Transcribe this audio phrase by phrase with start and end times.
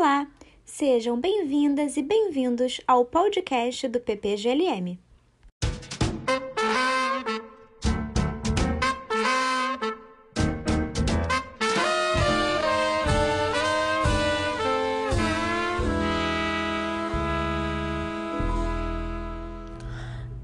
[0.00, 0.28] Olá,
[0.64, 4.96] sejam bem-vindas e bem-vindos ao podcast do PPGLM.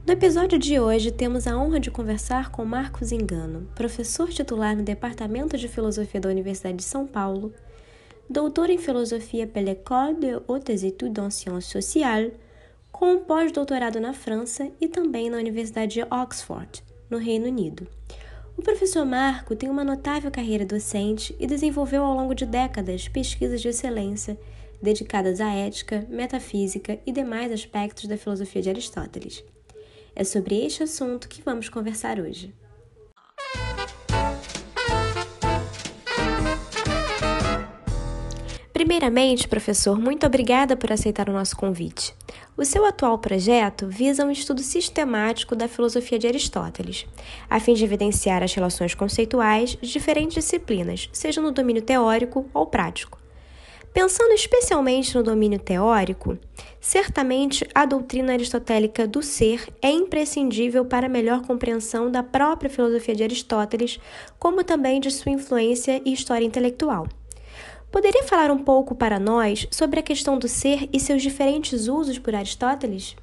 [0.05, 4.83] No episódio de hoje, temos a honra de conversar com Marcos Engano, professor titular no
[4.83, 7.55] Departamento de Filosofia da Universidade de São Paulo,
[8.29, 12.33] doutor em Filosofia pela École de Hautes Études en Sciences Sociales,
[12.91, 17.87] com pós-doutorado na França e também na Universidade de Oxford, no Reino Unido.
[18.57, 23.61] O professor Marco tem uma notável carreira docente e desenvolveu ao longo de décadas pesquisas
[23.61, 24.39] de excelência
[24.81, 29.43] dedicadas à ética, metafísica e demais aspectos da filosofia de Aristóteles.
[30.15, 32.55] É sobre este assunto que vamos conversar hoje.
[38.75, 42.13] Primeiramente, professor, muito obrigada por aceitar o nosso convite.
[42.57, 47.07] O seu atual projeto visa um estudo sistemático da filosofia de Aristóteles,
[47.49, 52.67] a fim de evidenciar as relações conceituais de diferentes disciplinas, seja no domínio teórico ou
[52.67, 53.17] prático.
[53.93, 56.37] Pensando especialmente no domínio teórico,
[56.81, 63.15] certamente a doutrina aristotélica do ser é imprescindível para a melhor compreensão da própria filosofia
[63.15, 64.01] de Aristóteles,
[64.37, 67.07] como também de sua influência e história intelectual.
[67.95, 72.19] Poderia falar um pouco para nós sobre a questão do ser e seus diferentes usos
[72.19, 73.15] por Aristóteles?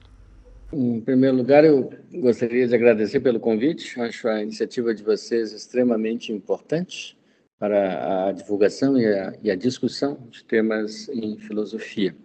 [0.72, 4.00] Em primeiro lugar, eu gostaria de agradecer pelo convite.
[4.00, 7.18] Acho a iniciativa de vocês extremamente importante
[7.60, 12.16] para a divulgação e a, e a discussão de temas em filosofia.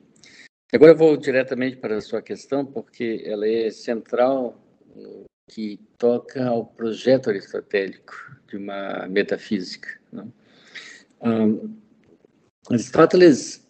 [0.72, 4.56] Agora eu vou diretamente para a sua questão, porque ela é central
[5.50, 8.14] que toca ao projeto aristotélico
[8.46, 9.88] de uma metafísica.
[11.20, 11.74] Um,
[12.68, 13.64] Aristóteles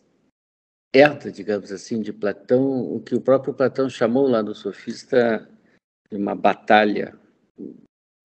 [0.95, 5.49] herda, digamos assim, de Platão o que o próprio Platão chamou lá no Sofista
[6.11, 7.19] de uma batalha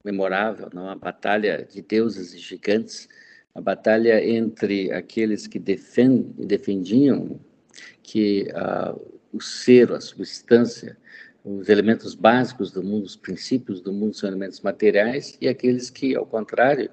[0.03, 0.83] memorável, não?
[0.83, 3.09] uma batalha de deuses e gigantes,
[3.53, 7.39] a batalha entre aqueles que defend, defendiam
[8.01, 10.97] que uh, o ser, a substância,
[11.43, 16.15] os elementos básicos do mundo, os princípios do mundo são elementos materiais, e aqueles que,
[16.15, 16.89] ao contrário,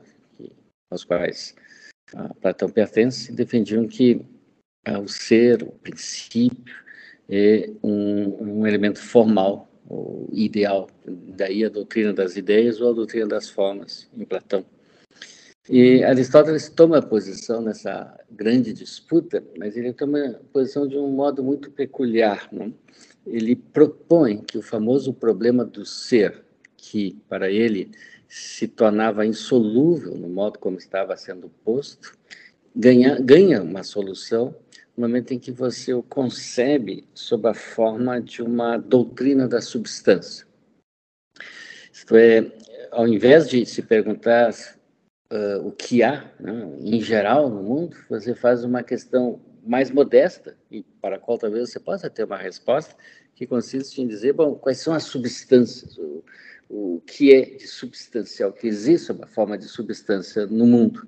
[0.90, 1.54] aos quais
[2.14, 4.20] uh, Platão pertence, defendiam que
[4.88, 6.74] uh, o ser, o princípio,
[7.28, 10.88] é um, um elemento formal, ou ideal.
[11.06, 14.64] Daí a doutrina das ideias ou a doutrina das formas, em Platão.
[15.68, 21.70] E Aristóteles toma posição nessa grande disputa, mas ele toma posição de um modo muito
[21.70, 22.48] peculiar.
[22.50, 22.72] Né?
[23.26, 26.42] Ele propõe que o famoso problema do ser,
[26.76, 27.90] que para ele
[28.28, 32.16] se tornava insolúvel no modo como estava sendo posto,
[32.76, 34.54] ganha, ganha uma solução
[34.96, 40.46] no momento em que você o concebe sob a forma de uma doutrina da substância.
[41.92, 42.52] Isto é,
[42.90, 44.52] ao invés de se perguntar
[45.32, 50.56] uh, o que há, né, em geral, no mundo, você faz uma questão mais modesta,
[50.70, 52.94] e para a qual talvez você possa ter uma resposta,
[53.34, 56.24] que consiste em dizer, bom, quais são as substâncias, o,
[56.68, 61.06] o que é de substancial, que existe uma forma de substância no mundo.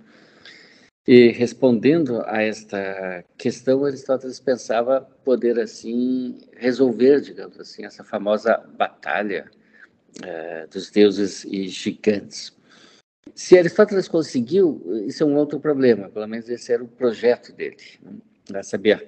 [1.06, 9.50] E respondendo a esta questão, Aristóteles pensava poder assim resolver, digamos assim, essa famosa batalha
[10.18, 12.56] uh, dos deuses e gigantes.
[13.34, 17.76] Se Aristóteles conseguiu, isso é um outro problema, pelo menos esse era o projeto dele,
[18.50, 18.62] né?
[18.62, 19.06] saber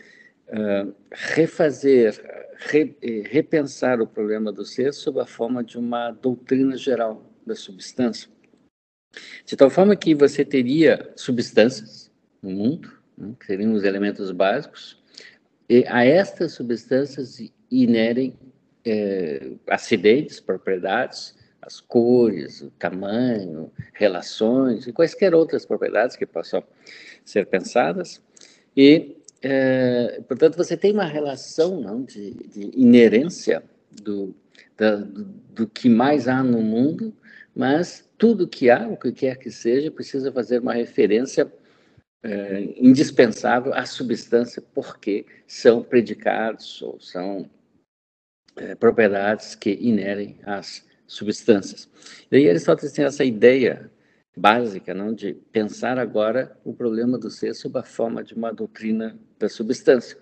[1.11, 2.21] refazer,
[2.59, 2.97] re,
[3.31, 8.31] repensar o problema do ser sob a forma de uma doutrina geral da substância.
[9.45, 12.11] De tal forma que você teria substâncias
[12.43, 15.01] no mundo, né, que seriam os elementos básicos,
[15.69, 17.39] e a estas substâncias
[17.71, 18.37] inerem
[18.84, 26.63] eh, acidentes, propriedades, as cores, o tamanho, relações e quaisquer outras propriedades que possam
[27.25, 28.21] ser pensadas.
[28.77, 34.34] E, é, portanto, você tem uma relação não, de, de inerência do,
[34.77, 37.12] da, do, do, que mais há no mundo,
[37.54, 41.53] mas tudo que há, o que quer que seja, precisa fazer uma referência
[42.22, 47.50] é, indispensável à substância, porque são predicados ou são
[48.56, 51.91] é, propriedades que inerem às substâncias.
[52.30, 53.91] E aí Aristóteles tem essa ideia
[54.37, 59.19] básica, não, de pensar agora o problema do ser sob a forma de uma doutrina
[59.39, 60.17] da substância.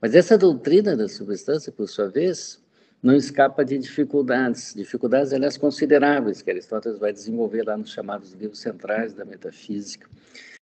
[0.00, 2.60] Mas essa doutrina da substância, por sua vez,
[3.02, 8.60] não escapa de dificuldades, dificuldades, aliás, consideráveis, que Aristóteles vai desenvolver lá nos chamados livros
[8.60, 10.08] centrais da metafísica,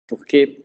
[0.08, 0.64] porque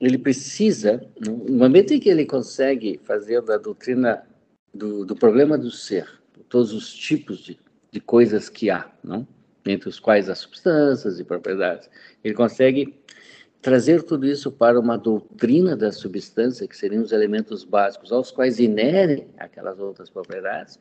[0.00, 4.26] ele precisa, no momento em que ele consegue fazer da doutrina
[4.72, 6.08] do, do problema do ser,
[6.48, 7.58] todos os tipos de,
[7.90, 9.26] de coisas que há, não?
[9.66, 11.88] Entre os quais as substâncias e propriedades,
[12.22, 12.98] ele consegue
[13.62, 18.58] trazer tudo isso para uma doutrina da substância, que seriam os elementos básicos aos quais
[18.58, 20.78] inerem aquelas outras propriedades,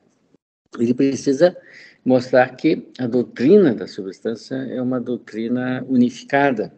[0.77, 1.55] ele precisa
[2.03, 6.73] mostrar que a doutrina da substância é uma doutrina unificada,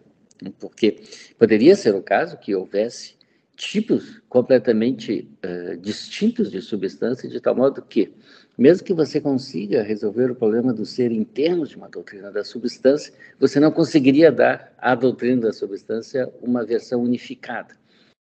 [0.60, 1.02] porque
[1.40, 3.16] poderia ser o caso que houvesse
[3.56, 8.14] tipos completamente uh, distintos de substância, de tal modo que,
[8.58, 12.44] mesmo que você consiga resolver o problema do ser em termos de uma doutrina da
[12.44, 17.76] substância, você não conseguiria dar à doutrina da substância uma versão unificada.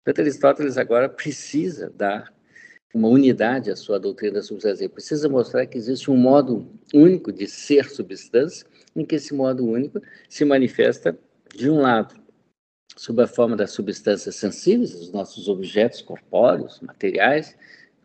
[0.03, 2.33] Portanto, Aristóteles agora precisa dar
[2.93, 4.83] uma unidade à sua doutrina da substância.
[4.83, 9.65] Ele precisa mostrar que existe um modo único de ser substância, em que esse modo
[9.65, 11.17] único se manifesta,
[11.55, 12.15] de um lado,
[12.95, 17.55] sob a forma das substâncias sensíveis, os nossos objetos corpóreos, materiais,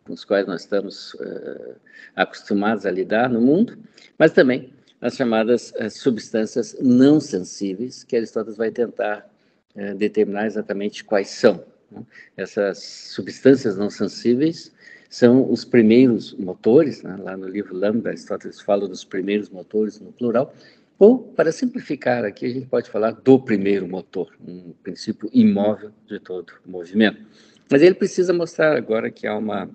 [0.05, 1.75] com os quais nós estamos uh,
[2.15, 3.75] acostumados a lidar no mundo,
[4.19, 4.71] mas também
[5.01, 9.27] as chamadas uh, substâncias não sensíveis, que Aristóteles vai tentar
[9.75, 11.65] uh, determinar exatamente quais são.
[11.91, 12.03] Né?
[12.37, 14.71] Essas substâncias não sensíveis
[15.09, 17.17] são os primeiros motores, né?
[17.19, 20.53] lá no livro Lambda, Aristóteles fala dos primeiros motores no plural,
[20.99, 26.19] ou, para simplificar aqui, a gente pode falar do primeiro motor, um princípio imóvel de
[26.19, 27.25] todo movimento.
[27.69, 29.69] Mas ele precisa mostrar agora que há uma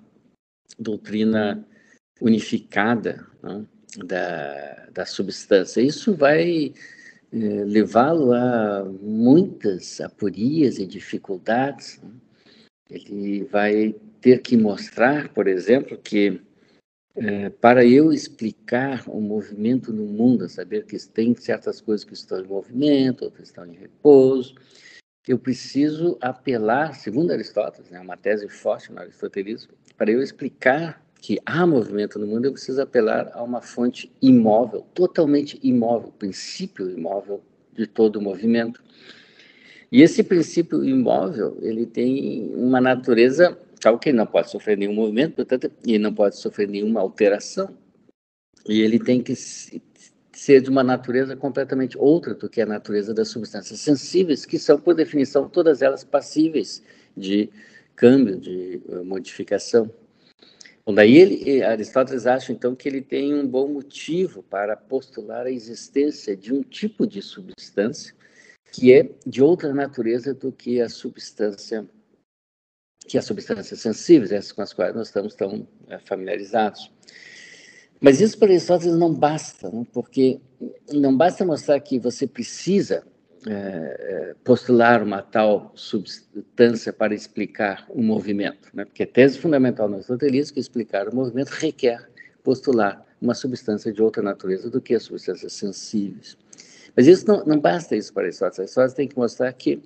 [0.79, 1.65] doutrina
[2.21, 3.65] unificada né,
[3.97, 5.81] da, da substância.
[5.81, 6.73] Isso vai
[7.33, 11.99] eh, levá-lo a muitas aporias e dificuldades.
[12.01, 12.11] Né?
[12.89, 16.41] Ele vai ter que mostrar, por exemplo, que
[17.15, 22.39] é, para eu explicar o movimento no mundo, saber que tem certas coisas que estão
[22.39, 24.55] em movimento, outras estão em repouso,
[25.27, 31.39] eu preciso apelar, segundo Aristóteles, né, uma tese forte no aristotelismo, para eu explicar que
[31.45, 37.43] há movimento no mundo, eu preciso apelar a uma fonte imóvel, totalmente imóvel, princípio imóvel
[37.73, 38.83] de todo o movimento.
[39.91, 44.93] E esse princípio imóvel, ele tem uma natureza tal que ele não pode sofrer nenhum
[44.93, 47.75] movimento, portanto, ele não pode sofrer nenhuma alteração.
[48.67, 49.35] E ele tem que
[50.41, 54.79] ser de uma natureza completamente outra do que a natureza das substâncias sensíveis, que são,
[54.79, 56.81] por definição, todas elas passíveis
[57.15, 57.51] de
[57.95, 59.93] câmbio, de uh, modificação.
[60.83, 65.51] Bom, daí ele, Aristóteles acha, então, que ele tem um bom motivo para postular a
[65.51, 68.15] existência de um tipo de substância
[68.71, 71.87] que é de outra natureza do que a substância,
[73.07, 76.91] que as substâncias sensíveis, essas com as quais nós estamos tão é, familiarizados.
[78.01, 79.85] Mas isso para Aristóteles não basta, né?
[79.93, 80.39] porque
[80.91, 83.03] não basta mostrar que você precisa
[83.47, 88.85] é, postular uma tal substância para explicar o movimento, né?
[88.85, 92.09] porque a tese fundamental no aristotelismo é que explicar o movimento requer
[92.43, 96.35] postular uma substância de outra natureza do que as substâncias sensíveis.
[96.95, 98.59] Mas isso não, não basta isso para Aristóteles.
[98.59, 99.81] Aristóteles tem que mostrar que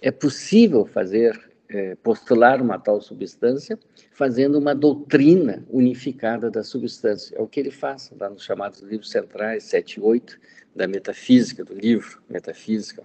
[0.00, 1.38] é possível fazer,
[1.68, 3.78] é, postular uma tal substância,
[4.12, 7.36] fazendo uma doutrina unificada da substância.
[7.36, 10.38] É o que ele faz lá nos chamados livros centrais, 7 e 8,
[10.74, 13.02] da metafísica, do livro Metafísica.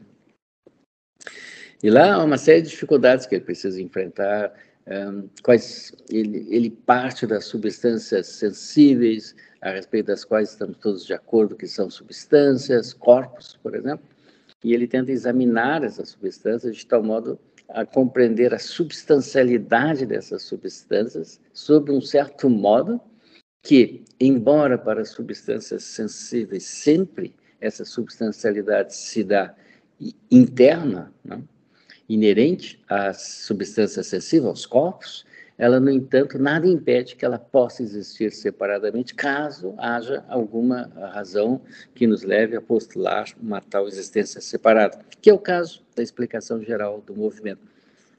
[1.82, 4.54] E lá há uma série de dificuldades que ele precisa enfrentar,
[4.88, 11.14] um, quais ele, ele parte das substâncias sensíveis, a respeito das quais estamos todos de
[11.14, 14.06] acordo que são substâncias, corpos, por exemplo,
[14.64, 17.40] e ele tenta examinar essas substâncias de tal modo
[17.70, 23.00] a compreender a substancialidade dessas substâncias sob um certo modo
[23.64, 29.56] que, embora para substâncias sensíveis sempre essa substancialidade se dá
[30.30, 31.42] interna, né,
[32.10, 35.26] inerente às substâncias sensíveis, aos corpos,
[35.64, 41.62] ela, no entanto, nada impede que ela possa existir separadamente, caso haja alguma razão
[41.96, 46.62] que nos leve a postular uma tal existência separada, que é o caso da explicação
[46.62, 47.62] geral do movimento.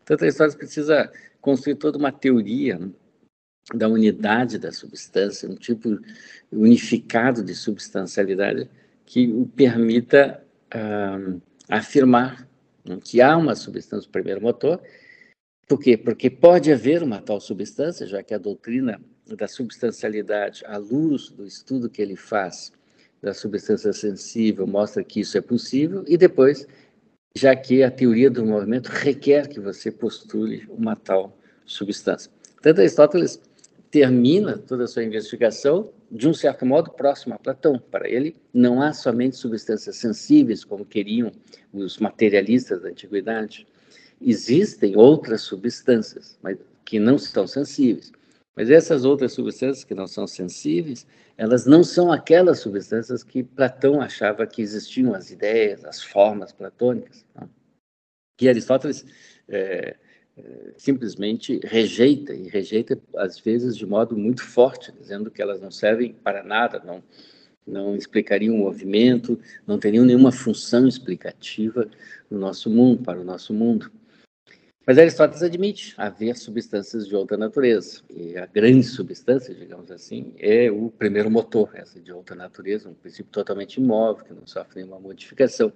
[0.09, 2.81] A história precisa construir toda uma teoria
[3.75, 6.01] da unidade da substância, um tipo
[6.51, 8.71] unificado de substancialidade
[9.05, 10.43] que o permita
[10.75, 12.49] uh, afirmar
[13.03, 14.81] que há uma substância, o primeiro motor,
[15.67, 15.97] por quê?
[15.97, 21.47] Porque pode haver uma tal substância, já que a doutrina da substancialidade, à luz do
[21.47, 22.73] estudo que ele faz
[23.23, 26.69] da substância sensível, mostra que isso é possível, e depois,
[27.35, 32.31] já que a teoria do movimento requer que você postule uma tal substância.
[32.61, 33.41] Tanto Aristóteles
[33.91, 37.79] termina toda a sua investigação, de um certo modo, próximo a Platão.
[37.79, 41.33] Para ele, não há somente substâncias sensíveis, como queriam
[41.73, 43.67] os materialistas da antiguidade,
[44.25, 48.13] existem outras substâncias, mas que não são sensíveis.
[48.57, 54.01] Mas essas outras substâncias que não são sensíveis, elas não são aquelas substâncias que Platão
[54.01, 57.25] achava que existiam as ideias, as formas platônicas.
[57.35, 57.51] Não?
[58.37, 59.05] Que Aristóteles
[59.49, 59.97] é,
[60.37, 65.71] é, simplesmente rejeita, e rejeita às vezes de modo muito forte, dizendo que elas não
[65.71, 67.03] servem para nada, não,
[67.67, 71.89] não explicariam o movimento, não teriam nenhuma função explicativa
[72.31, 73.91] no nosso mundo, para o nosso mundo.
[74.87, 78.03] Mas Aristóteles admite haver substâncias de outra natureza.
[78.11, 82.95] E a grande substância, digamos assim, é o primeiro motor, essa de outra natureza, um
[82.95, 85.73] princípio totalmente imóvel, que não sofre nenhuma modificação.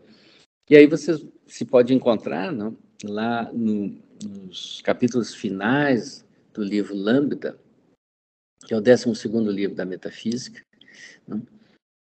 [0.69, 6.23] E aí você se pode encontrar não, lá no, nos capítulos finais
[6.53, 7.59] do livro Lambda,
[8.67, 9.09] que é o 12
[9.51, 10.63] livro da Metafísica,
[11.27, 11.43] não,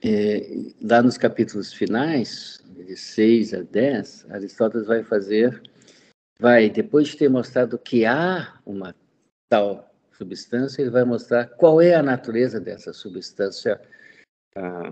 [0.03, 5.61] é, lá nos capítulos finais, de 6 a 10, Aristóteles vai fazer
[6.41, 8.95] vai, depois de ter mostrado que há uma
[9.47, 13.79] tal substância, ele vai mostrar qual é a natureza dessa substância
[14.55, 14.91] ah,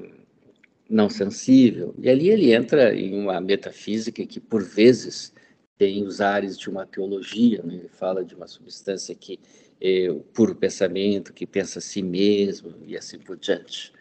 [0.87, 1.95] não sensível.
[1.97, 5.33] E ali ele entra em uma metafísica que, por vezes,
[5.75, 7.63] tem os ares de uma teologia.
[7.63, 7.77] Né?
[7.77, 9.39] Ele fala de uma substância que
[9.81, 13.91] é o puro pensamento, que pensa a si mesmo e assim por diante.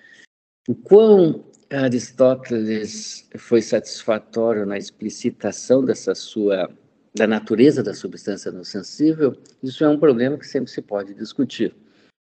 [0.68, 6.68] O quão Aristóteles foi satisfatório na explicitação dessa sua
[7.14, 11.74] da natureza da substância não sensível, isso é um problema que sempre se pode discutir.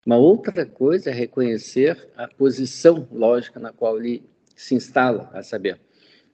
[0.06, 4.24] Uma outra coisa é reconhecer a posição lógica na qual ele
[4.56, 5.80] se instala, a saber,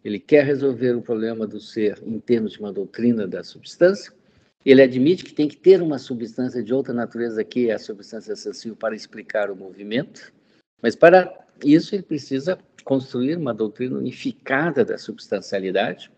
[0.03, 4.11] ele quer resolver o problema do ser em termos de uma doutrina da substância,
[4.65, 8.35] ele admite que tem que ter uma substância de outra natureza que é a substância
[8.35, 10.33] sensível para explicar o movimento,
[10.81, 16.11] mas para isso ele precisa construir uma doutrina unificada da substancialidade,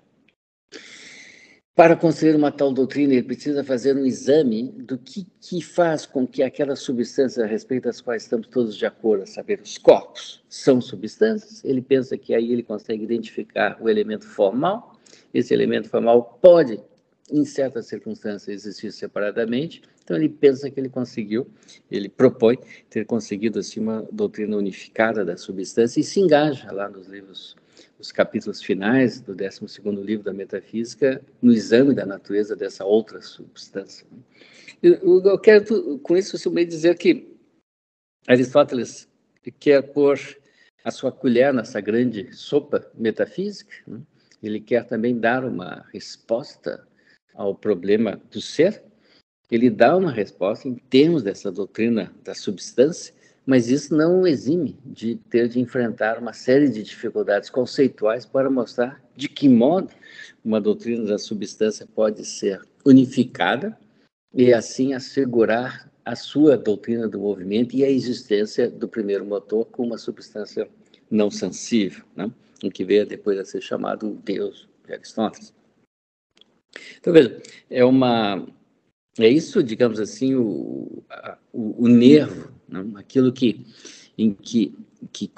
[1.74, 6.28] para construir uma tal doutrina, ele precisa fazer um exame do que, que faz com
[6.28, 10.44] que aquelas substâncias a respeito das quais estamos todos de acordo, a saber, os corpos,
[10.50, 11.64] são substâncias.
[11.64, 15.00] Ele pensa que aí ele consegue identificar o elemento formal.
[15.34, 16.78] Esse elemento formal pode,
[17.32, 19.82] em certas circunstâncias, existir separadamente.
[20.04, 21.48] Então, ele pensa que ele conseguiu,
[21.90, 22.58] ele propõe
[22.90, 27.56] ter conseguido assim, uma doutrina unificada da substância e se engaja lá nos livros
[28.00, 29.62] os capítulos finais do 12
[30.04, 34.06] livro da Metafísica no exame da natureza dessa outra substância.
[34.82, 37.38] Eu, eu quero, com isso, também dizer que
[38.28, 39.08] Aristóteles
[39.60, 40.20] quer pôr
[40.84, 44.02] a sua colher nessa grande sopa metafísica, né?
[44.42, 46.88] ele quer também dar uma resposta
[47.34, 48.84] ao problema do ser,
[49.50, 53.14] ele dá uma resposta em termos dessa doutrina da substância,
[53.46, 59.04] mas isso não exime de ter de enfrentar uma série de dificuldades conceituais para mostrar
[59.16, 59.92] de que modo
[60.44, 63.78] uma doutrina da substância pode ser unificada
[64.34, 69.86] e assim assegurar a sua doutrina do movimento e a existência do primeiro motor com
[69.86, 70.68] uma substância
[71.10, 72.32] não sensível, né?
[72.64, 75.54] o que veio depois a ser chamado Deus de Aristóteles.
[77.00, 78.48] Então, veja, é uma
[79.20, 81.04] é isso, digamos assim, o,
[81.52, 82.86] o, o nervo, né?
[82.96, 83.66] aquilo que,
[84.18, 84.74] em que,
[85.12, 85.30] que,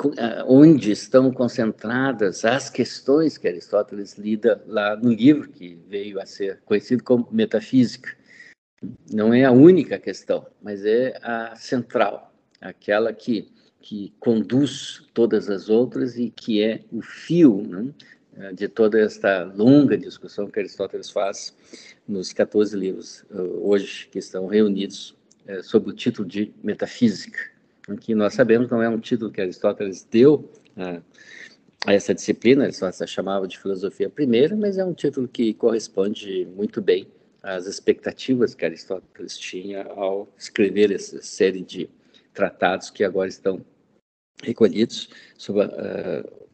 [0.48, 6.62] onde estão concentradas as questões que Aristóteles lida lá no livro, que veio a ser
[6.66, 8.16] conhecido como Metafísica.
[9.12, 13.50] Não é a única questão, mas é a central, aquela que,
[13.82, 17.94] que conduz todas as outras e que é o fio né?
[18.54, 21.56] de toda esta longa discussão que Aristóteles faz
[22.08, 25.16] nos 14 livros eh, hoje que estão reunidos
[25.48, 27.40] é, sob o título de Metafísica,
[28.00, 31.02] que nós sabemos não é um título que Aristóteles deu a,
[31.86, 36.82] a essa disciplina, Aristóteles chamava de filosofia primeira, mas é um título que corresponde muito
[36.82, 37.08] bem
[37.42, 41.90] às expectativas que Aristóteles tinha ao escrever essa série de
[42.34, 43.64] tratados que agora estão
[44.42, 46.48] recolhidos sobre, uh,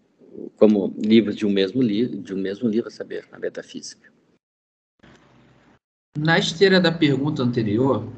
[0.57, 4.11] como livros de um mesmo livro, de um mesmo livro, a saber, a metafísica.
[6.17, 8.11] Na esteira da pergunta anterior,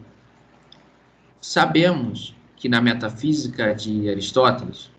[1.42, 4.92] sabemos que na metafísica de Aristóteles,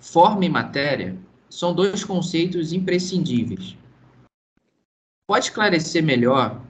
[0.00, 1.16] forma e matéria
[1.48, 3.76] são dois conceitos imprescindíveis.
[5.26, 6.60] Pode esclarecer melhor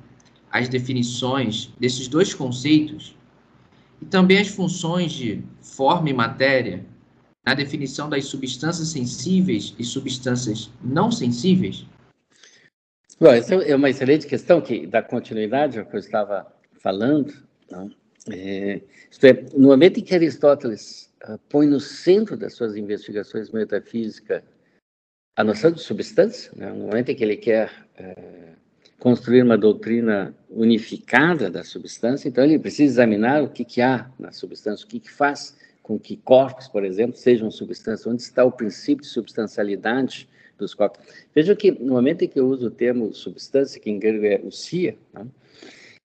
[0.50, 3.16] as definições desses dois conceitos
[4.00, 6.84] e também as funções de forma e matéria
[7.44, 11.86] na definição das substâncias sensíveis e substâncias não sensíveis?
[13.18, 16.46] Bom, essa é uma excelente questão que dá continuidade ao que eu estava
[16.80, 17.34] falando.
[17.70, 17.90] Não?
[18.31, 23.50] É, isto é, no momento em que Aristóteles uh, põe no centro das suas investigações
[23.50, 24.43] metafísicas
[25.37, 26.71] a noção de substância, né?
[26.71, 28.54] no momento em que ele quer uh,
[28.99, 34.33] construir uma doutrina unificada da substância, então ele precisa examinar o que, que há na
[34.33, 38.50] substância, o que, que faz com que corpos, por exemplo, sejam substâncias, onde está o
[38.50, 40.26] princípio de substancialidade
[40.57, 41.04] dos corpos.
[41.35, 44.40] Veja que no momento em que eu uso o termo substância, que em grego é
[44.43, 45.26] usia, né,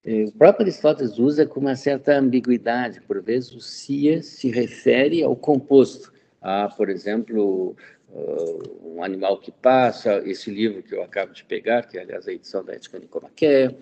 [0.06, 3.02] o próprio Aristóteles usa com uma certa ambiguidade.
[3.02, 6.14] Por vezes, o cia se refere ao composto.
[6.42, 7.76] Ah, por exemplo,
[8.10, 12.28] uh, um animal que passa, esse livro que eu acabo de pegar, que é, aliás,
[12.28, 13.78] a edição da Ética Nicomaquia.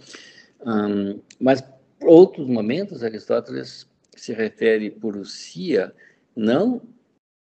[0.66, 1.64] Um, mas,
[2.02, 5.94] outros momentos, Aristóteles se refere por usia,
[6.36, 6.82] não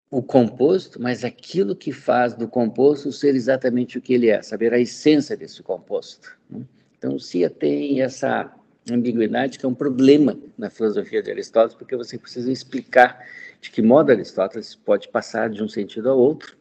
[0.09, 4.73] o composto, mas aquilo que faz do composto ser exatamente o que ele é, saber
[4.73, 6.37] a essência desse composto.
[6.49, 6.61] Né?
[6.97, 8.51] Então, o Cia tem essa
[8.91, 13.25] ambiguidade que é um problema na filosofia de Aristóteles, porque você precisa explicar
[13.61, 16.57] de que modo Aristóteles pode passar de um sentido ao outro,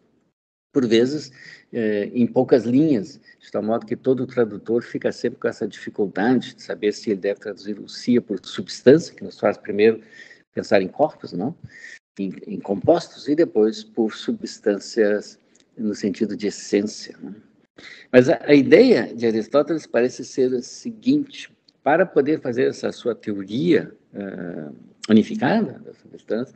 [0.73, 1.33] por vezes
[1.73, 6.54] eh, em poucas linhas, de tal modo que todo tradutor fica sempre com essa dificuldade
[6.54, 10.02] de saber se ele deve traduzir o cia por substância, que nos faz primeiro
[10.52, 11.54] pensar em corpos, não?
[12.18, 15.38] Em, em compostos, e depois por substâncias
[15.76, 17.16] no sentido de essência.
[18.11, 21.50] Mas a, a, ideia de Aristóteles parece ser a seguinte:
[21.86, 24.74] para poder fazer essa sua teoria uh,
[25.08, 26.52] unificada da substância,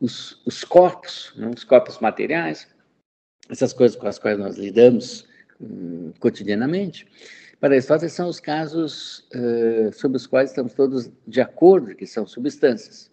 [0.00, 1.50] os, os corpos, não?
[1.50, 2.66] os corpos materiais,
[3.50, 5.28] essas coisas com as quais nós lidamos
[5.60, 7.06] hum, cotidianamente,
[7.60, 12.26] para Aristóteles são os casos uh, sobre os quais estamos todos de acordo que são
[12.26, 13.10] substâncias.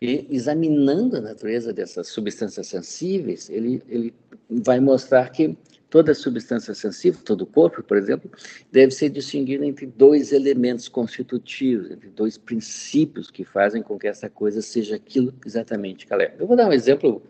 [0.00, 4.14] E examinando a natureza dessas substâncias sensíveis, ele, ele
[4.48, 5.58] vai mostrar que
[5.90, 8.30] toda substância sensível, todo corpo, por exemplo,
[8.70, 14.28] deve ser distinguido entre dois elementos constitutivos, entre dois princípios que fazem com que essa
[14.28, 16.34] coisa seja aquilo exatamente que ela é.
[16.38, 17.22] Eu vou dar um exemplo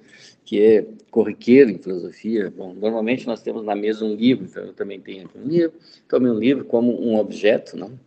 [0.45, 2.50] que é corriqueiro em filosofia.
[2.50, 5.79] Bom, normalmente nós temos na mesa um livro, então eu também tenho aqui um livro.
[6.09, 7.99] Tome um livro como um objeto, não?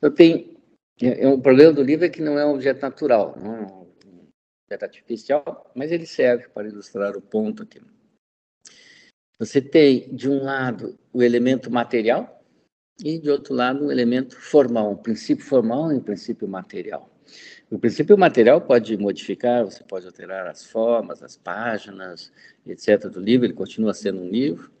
[0.00, 0.58] Eu tenho
[1.02, 3.60] é, é, o problema do livro é que não é um objeto natural, não é
[3.60, 3.86] um
[4.66, 7.80] objeto artificial, mas ele serve para ilustrar o ponto aqui.
[9.38, 12.42] Você tem, de um lado, o elemento material
[13.04, 17.08] e, de outro lado, um elemento formal, um princípio formal e um princípio material.
[17.70, 22.32] O princípio material pode modificar, você pode alterar as formas, as páginas,
[22.66, 23.08] etc.
[23.08, 24.72] do livro, ele continua sendo um livro,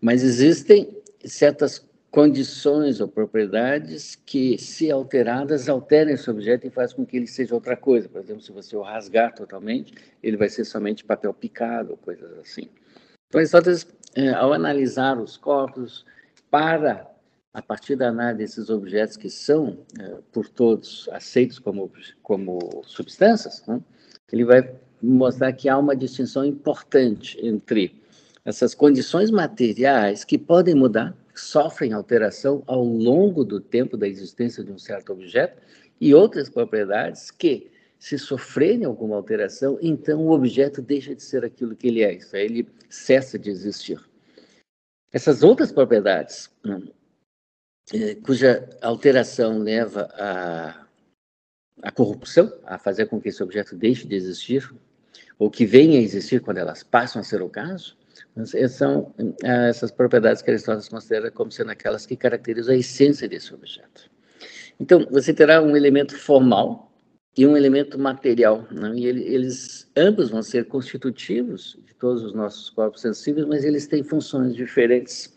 [0.00, 7.04] mas existem certas condições ou propriedades que, se alteradas, alteram esse objeto e fazem com
[7.04, 8.08] que ele seja outra coisa.
[8.08, 12.68] Por exemplo, se você o rasgar totalmente, ele vai ser somente papel picado, coisas assim.
[13.34, 16.04] Aristóteles, é, ao analisar os corpos,
[16.50, 17.10] para,
[17.52, 21.90] a partir da análise desses objetos que são, é, por todos, aceitos como,
[22.22, 23.80] como substâncias, né,
[24.32, 28.00] ele vai mostrar que há uma distinção importante entre
[28.44, 34.72] essas condições materiais que podem mudar, sofrem alteração ao longo do tempo da existência de
[34.72, 35.60] um certo objeto,
[36.00, 41.74] e outras propriedades que, se sofrerem alguma alteração, então o objeto deixa de ser aquilo
[41.74, 44.00] que ele é, isso aí ele cessa de existir.
[45.12, 46.82] Essas outras propriedades, né,
[47.94, 50.86] é, cuja alteração leva à,
[51.82, 54.74] à corrupção, a fazer com que esse objeto deixe de existir,
[55.38, 57.96] ou que venha a existir quando elas passam a ser o caso,
[58.68, 63.54] são é, essas propriedades que Aristóteles considera como sendo aquelas que caracterizam a essência desse
[63.54, 64.10] objeto.
[64.78, 66.85] Então, você terá um elemento formal,
[67.36, 68.66] e um elemento material.
[68.70, 68.92] Né?
[68.96, 73.86] E ele, eles ambos vão ser constitutivos de todos os nossos corpos sensíveis, mas eles
[73.86, 75.34] têm funções diferentes.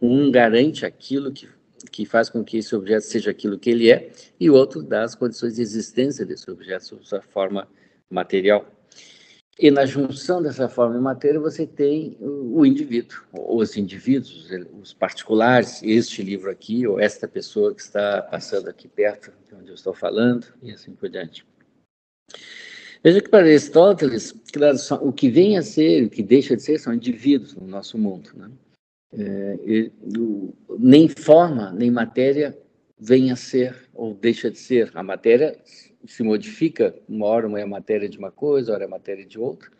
[0.00, 1.48] Um garante aquilo que,
[1.90, 5.02] que faz com que esse objeto seja aquilo que ele é, e o outro dá
[5.02, 7.68] as condições de existência desse objeto sua forma
[8.08, 8.66] material.
[9.58, 14.48] E na junção dessa forma e matéria, você tem o indivíduo, os indivíduos,
[14.80, 19.68] os particulares, este livro aqui, ou esta pessoa que está passando aqui perto de onde
[19.68, 21.44] eu estou falando, e assim por diante.
[23.02, 26.78] Veja que para Aristóteles, claro, o que vem a ser, o que deixa de ser,
[26.78, 28.30] são indivíduos no nosso mundo.
[28.34, 28.50] Né?
[29.12, 32.56] É, e, o, nem forma, nem matéria
[32.98, 34.90] vem a ser ou deixa de ser.
[34.94, 35.58] A matéria
[36.06, 39.70] se modifica, uma hora uma é matéria de uma coisa, hora é matéria de outra,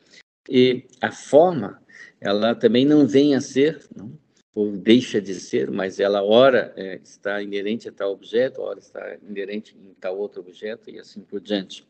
[0.49, 1.81] e a forma,
[2.21, 4.13] ela também não vem a ser, não?
[4.55, 9.17] ou deixa de ser, mas ela ora é, está inerente a tal objeto, ora está
[9.23, 11.87] inerente em tal outro objeto, e assim por diante.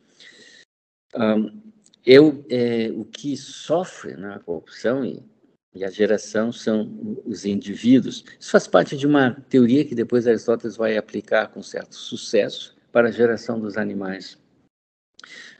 [1.16, 1.60] Um,
[2.04, 5.22] eu, é, o que sofre na corrupção e,
[5.74, 8.24] e a geração são os indivíduos.
[8.38, 13.08] Isso faz parte de uma teoria que depois Aristóteles vai aplicar com certo sucesso, para
[13.08, 14.38] a geração dos animais.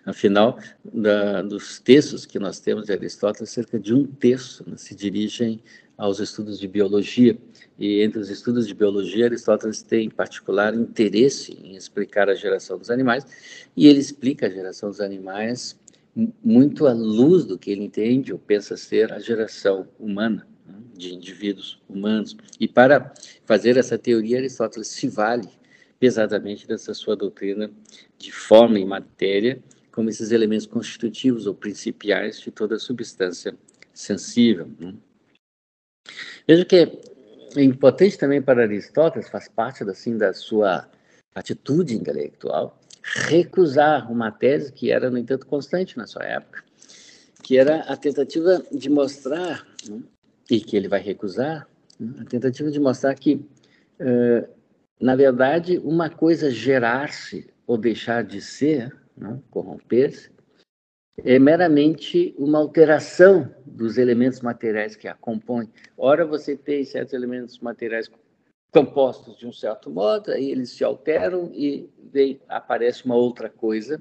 [0.04, 4.94] Afinal, da, dos textos que nós temos de Aristóteles, cerca de um terço né, se
[4.94, 5.62] dirigem
[5.96, 7.36] aos estudos de biologia.
[7.78, 12.90] E entre os estudos de biologia, Aristóteles tem particular interesse em explicar a geração dos
[12.90, 13.26] animais,
[13.76, 15.78] e ele explica a geração dos animais
[16.42, 21.14] muito à luz do que ele entende ou pensa ser a geração humana, né, de
[21.14, 22.34] indivíduos humanos.
[22.58, 23.12] E para
[23.44, 25.48] fazer essa teoria, Aristóteles se vale
[26.00, 27.70] pesadamente dessa sua doutrina
[28.18, 33.54] de forma e matéria, como esses elementos constitutivos ou principiais de toda substância
[33.92, 34.68] sensível.
[34.78, 34.94] Né?
[36.48, 40.88] Veja que é importante também para Aristóteles, faz parte assim da sua
[41.34, 46.64] atitude intelectual, recusar uma tese que era, no entanto, constante na sua época,
[47.42, 50.00] que era a tentativa de mostrar, né,
[50.50, 53.34] e que ele vai recusar, né, a tentativa de mostrar que,
[54.00, 54.59] uh,
[55.00, 60.30] na verdade, uma coisa gerar-se ou deixar de ser, né, corromper-se,
[61.24, 65.70] é meramente uma alteração dos elementos materiais que a compõem.
[65.96, 68.10] Ora, você tem certos elementos materiais
[68.72, 74.00] compostos de um certo modo, aí eles se alteram e vem, aparece uma outra coisa,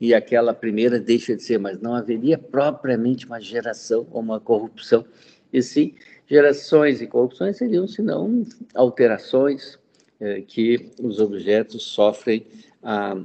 [0.00, 5.04] e aquela primeira deixa de ser, mas não haveria propriamente uma geração ou uma corrupção,
[5.52, 5.94] e sim,
[6.26, 9.78] gerações e corrupções seriam, senão, alterações
[10.24, 12.46] eh, que os objetos sofrem
[12.80, 13.20] ah,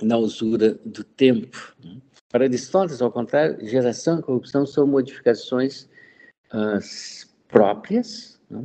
[0.00, 1.76] na usura do tempo.
[1.84, 1.98] Né?
[2.30, 5.86] Para Aristóteles, ao contrário, geração e corrupção são modificações
[6.54, 6.80] uh,
[7.48, 8.64] próprias, né?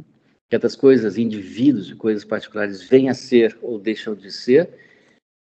[0.50, 4.70] que essas coisas, indivíduos e coisas particulares, vêm a ser ou deixam de ser,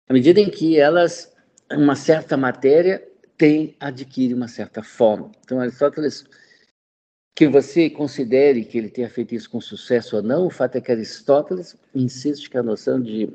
[0.08, 1.36] à medida em que elas,
[1.72, 3.04] uma certa matéria,
[3.36, 5.32] tem, adquire uma certa forma.
[5.44, 6.24] Então, Aristóteles,
[7.36, 10.82] que você considere que ele tenha feito isso com sucesso ou não, o fato é
[10.82, 13.30] que Aristóteles insiste que a noção de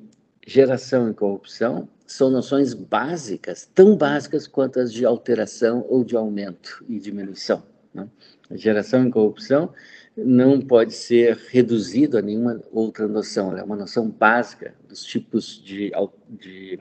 [0.46, 6.82] geração e corrupção são noções básicas, tão básicas quanto as de alteração ou de aumento
[6.88, 7.62] e diminuição.
[7.92, 8.08] Né?
[8.48, 9.72] A geração e corrupção
[10.16, 15.92] não pode ser reduzido a nenhuma outra noção, é uma noção básica dos tipos de,
[16.30, 16.78] de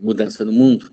[0.00, 0.92] mudança no mundo.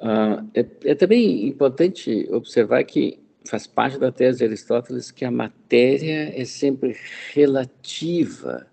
[0.00, 5.30] Uh, é, é, também importante observar que faz parte da tese de Aristóteles que a
[5.30, 6.96] matéria é sempre
[7.32, 8.66] relativa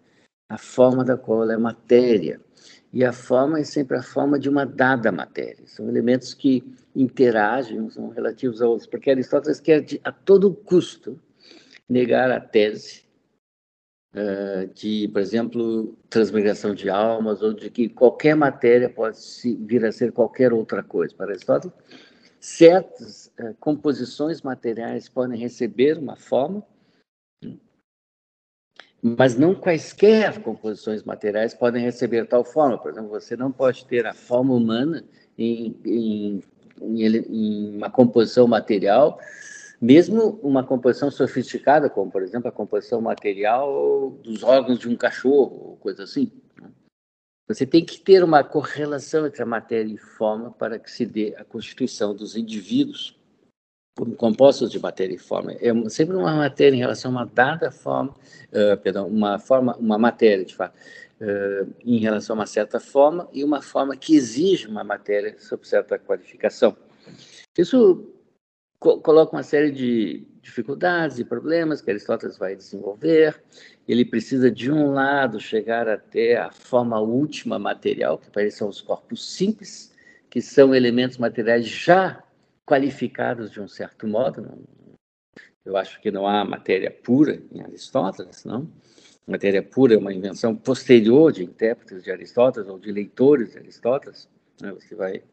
[0.50, 2.40] à forma da qual ela é matéria
[2.92, 5.66] e a forma é sempre a forma de uma dada matéria.
[5.68, 6.64] São elementos que
[6.96, 11.20] interagem, são relativos a outros, porque Aristóteles quer a todo custo
[11.88, 13.04] negar a tese
[14.16, 19.18] uh, de, por exemplo, transmigração de almas ou de que qualquer matéria pode
[19.60, 21.14] vir a ser qualquer outra coisa.
[21.16, 21.76] Para Aristóteles,
[22.40, 26.66] certas uh, composições materiais podem receber uma forma
[29.02, 32.78] mas não quaisquer composições materiais podem receber tal forma.
[32.78, 35.04] Por exemplo, você não pode ter a forma humana
[35.38, 36.44] em, em,
[36.82, 39.20] em, em uma composição material,
[39.82, 45.78] mesmo uma composição sofisticada, como, por exemplo, a composição material dos órgãos de um cachorro,
[45.80, 46.32] coisa assim.
[46.62, 46.68] Né?
[47.50, 51.36] Você tem que ter uma correlação entre a matéria e forma para que se dê
[51.36, 53.20] a constituição dos indivíduos
[54.18, 55.54] compostos de matéria e forma.
[55.54, 59.98] É sempre uma matéria em relação a uma dada forma, uh, perdão, uma forma, uma
[59.98, 60.76] matéria, de fato,
[61.20, 65.68] uh, em relação a uma certa forma e uma forma que exige uma matéria sob
[65.68, 66.78] certa qualificação.
[67.58, 68.14] Isso
[68.80, 73.44] co coloca uma série de dificuldades e problemas que Aristóteles vai desenvolver.
[73.90, 79.34] Ele precisa, de um lado, chegar até a forma última material, que são os corpos
[79.34, 79.92] simples,
[80.30, 82.24] que são elementos materiais já
[82.68, 84.48] qualificados de um certo modo.
[85.66, 88.72] Eu acho que não há matéria pura em Aristóteles, não.
[89.26, 94.30] Matéria pura é uma invenção posterior de intérpretes de Aristóteles ou de leitores de Aristóteles.
[94.62, 94.72] Né?
[94.72, 95.24] Você vai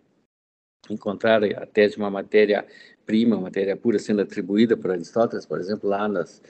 [0.89, 6.09] encontrar a tese de uma matéria-prima, matéria pura, sendo atribuída por Aristóteles, por exemplo, lá
[6.09, 6.41] nas,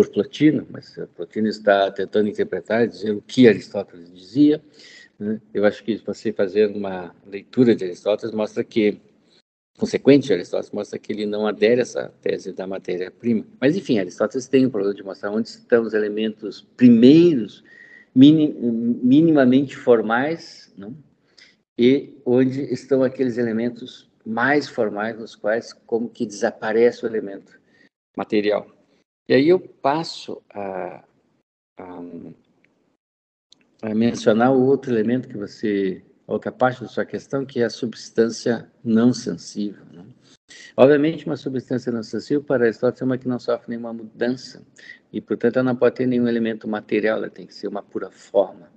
[0.00, 4.62] por Plotino, mas Plotino está tentando interpretar dizer o que Aristóteles dizia.
[5.18, 5.38] Né?
[5.52, 8.98] Eu acho que você fazer uma leitura de Aristóteles mostra que
[9.78, 13.46] consequente, Aristóteles mostra que ele não adere a essa tese da matéria-prima.
[13.60, 17.62] Mas, enfim, Aristóteles tem o problema de mostrar onde estão os elementos primeiros,
[18.14, 20.96] minimamente formais, não?
[21.78, 27.58] e onde estão aqueles elementos mais formais, nos quais como que desaparece o elemento
[28.16, 28.79] material.
[29.30, 31.04] E aí eu passo a,
[31.78, 32.02] a,
[33.80, 37.70] a mencionar o outro elemento que você outra parte da sua questão, que é a
[37.70, 39.84] substância não sensível.
[39.92, 40.04] Né?
[40.76, 44.66] Obviamente, uma substância não sensível para Aristóteles é uma que não sofre nenhuma mudança,
[45.12, 48.10] e, portanto, ela não pode ter nenhum elemento material, ela tem que ser uma pura
[48.10, 48.68] forma.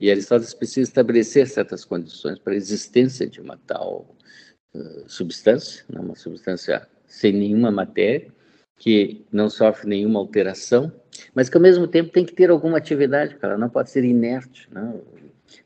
[0.00, 4.16] E Aristóteles precisa estabelecer certas condições para a existência de uma tal
[4.74, 8.32] uh, substância, né, uma substância sem nenhuma matéria,
[8.80, 10.90] que não sofre nenhuma alteração,
[11.34, 14.66] mas que ao mesmo tempo tem que ter alguma atividade, ela não pode ser inerte.
[14.72, 14.98] Né?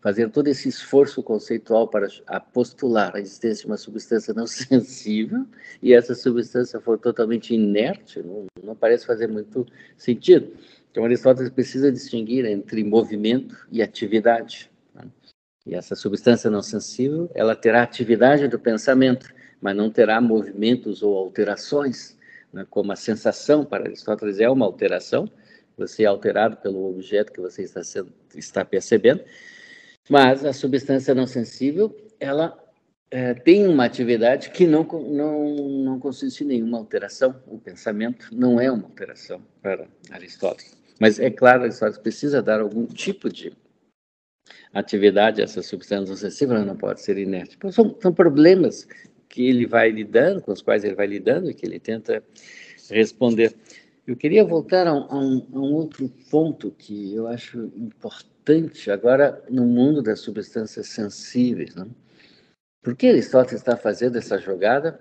[0.00, 2.08] Fazer todo esse esforço conceitual para
[2.52, 5.46] postular a existência de uma substância não sensível
[5.80, 9.64] e essa substância for totalmente inerte, não, não parece fazer muito
[9.96, 10.52] sentido.
[10.90, 14.68] Então, Aristóteles precisa distinguir entre movimento e atividade.
[14.92, 15.04] Né?
[15.64, 21.16] E essa substância não sensível, ela terá atividade do pensamento, mas não terá movimentos ou
[21.16, 22.13] alterações
[22.54, 25.28] né, como a sensação para Aristóteles é uma alteração,
[25.76, 29.22] você é alterado pelo objeto que você está, sendo, está percebendo,
[30.08, 32.56] mas a substância não sensível, ela
[33.10, 38.60] é, tem uma atividade que não, não, não consiste em nenhuma alteração, o pensamento não
[38.60, 40.76] é uma alteração para Aristóteles.
[41.00, 43.52] Mas é claro, Aristóteles precisa dar algum tipo de
[44.72, 47.56] atividade essa substância não sensível, não pode ser inerte.
[47.56, 48.86] Então, são, são problemas
[49.34, 52.22] que ele vai lidando, com os quais ele vai lidando e que ele tenta
[52.88, 53.52] responder.
[54.06, 59.66] Eu queria voltar a um, a um, outro ponto que eu acho importante agora no
[59.66, 61.74] mundo das substâncias sensíveis.
[61.74, 61.84] Né?
[62.80, 65.00] Por que Aristóteles está fazendo essa jogada?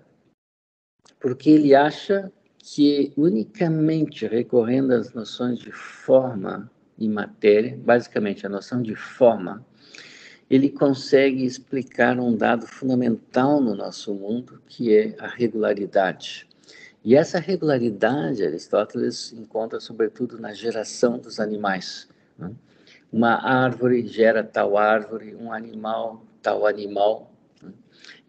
[1.19, 8.81] Porque ele acha que unicamente recorrendo às noções de forma e matéria, basicamente a noção
[8.81, 9.63] de forma,
[10.53, 16.47] ele consegue explicar um dado fundamental no nosso mundo, que é a regularidade.
[17.03, 22.07] E essa regularidade, Aristóteles encontra sobretudo na geração dos animais.
[22.37, 22.51] Né?
[23.11, 27.33] Uma árvore gera tal árvore, um animal, tal animal.
[27.59, 27.71] Né?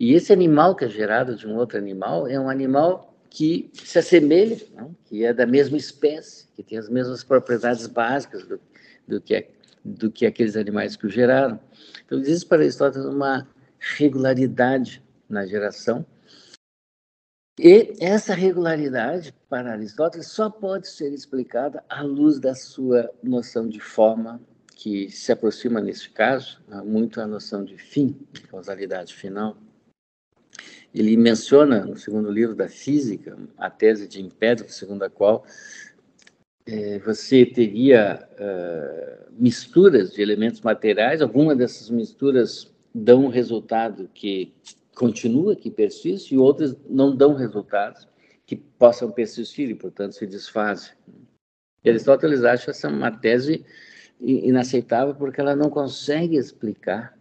[0.01, 3.99] E esse animal que é gerado de um outro animal é um animal que se
[3.99, 4.89] assemelha, né?
[5.05, 8.59] que é da mesma espécie, que tem as mesmas propriedades básicas do,
[9.07, 9.47] do, que,
[9.85, 11.61] do que aqueles animais que o geraram.
[12.05, 13.47] Então, existe para Aristóteles uma
[13.79, 16.07] regularidade na geração.
[17.59, 23.79] E essa regularidade, para Aristóteles, só pode ser explicada à luz da sua noção de
[23.79, 24.41] forma,
[24.75, 29.57] que se aproxima, nesse caso, muito à noção de fim, de causalidade final.
[30.93, 35.45] Ele menciona, no segundo livro da Física, a tese de Empédoclo, segundo a qual
[36.67, 44.53] é, você teria uh, misturas de elementos materiais, algumas dessas misturas dão um resultado que
[44.95, 48.09] continua, que persiste, e outras não dão resultados
[48.47, 50.93] que possam persistir e, portanto, se desfazem.
[51.83, 53.65] E Aristóteles acha essa uma tese
[54.21, 57.19] inaceitável porque ela não consegue explicar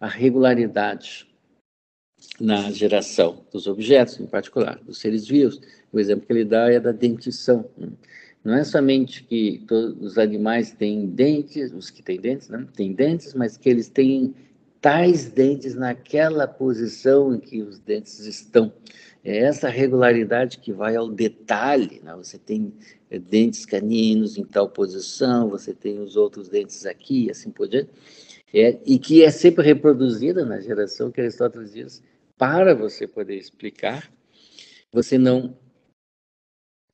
[0.00, 1.26] a regularidade
[2.40, 5.60] na geração dos objetos, em particular, dos seres vivos.
[5.92, 7.70] O exemplo que ele dá é da dentição.
[8.44, 12.68] Não é somente que todos os animais têm dentes, os que têm dentes, né?
[12.76, 14.34] têm dentes, mas que eles têm
[14.82, 18.70] tais dentes naquela posição em que os dentes estão.
[19.24, 22.02] É essa regularidade que vai ao detalhe.
[22.04, 22.14] Né?
[22.16, 22.70] Você tem
[23.10, 27.88] é, dentes caninos em tal posição, você tem os outros dentes aqui, assim por diante.
[28.52, 32.02] É, e que é sempre reproduzida na geração que Aristóteles diz,
[32.36, 34.12] para você poder explicar,
[34.92, 35.56] você não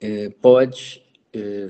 [0.00, 1.09] é, pode eh,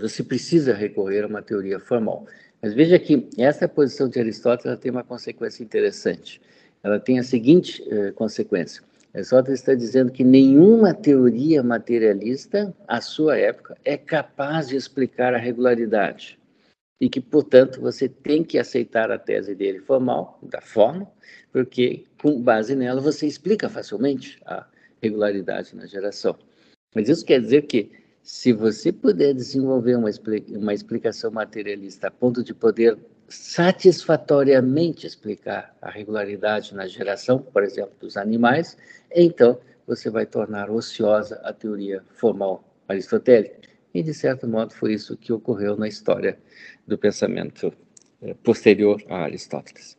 [0.00, 2.26] você precisa recorrer a uma teoria formal.
[2.62, 6.40] Mas veja que essa posição de Aristóteles tem uma consequência interessante.
[6.82, 8.82] Ela tem a seguinte eh, consequência.
[9.14, 15.38] Aristóteles está dizendo que nenhuma teoria materialista, à sua época, é capaz de explicar a
[15.38, 16.38] regularidade.
[17.00, 21.10] E que, portanto, você tem que aceitar a tese dele formal, da forma,
[21.50, 24.66] porque, com base nela, você explica facilmente a
[25.02, 26.38] regularidade na geração.
[26.94, 27.90] Mas isso quer dizer que
[28.30, 30.08] se você puder desenvolver uma,
[30.50, 32.96] uma explicação materialista a ponto de poder
[33.28, 38.78] satisfatoriamente explicar a regularidade na geração, por exemplo, dos animais,
[39.10, 43.68] então você vai tornar ociosa a teoria formal aristotélica.
[43.92, 46.38] E, de certo modo, foi isso que ocorreu na história
[46.86, 47.72] do pensamento
[48.22, 49.98] eh, posterior a Aristóteles.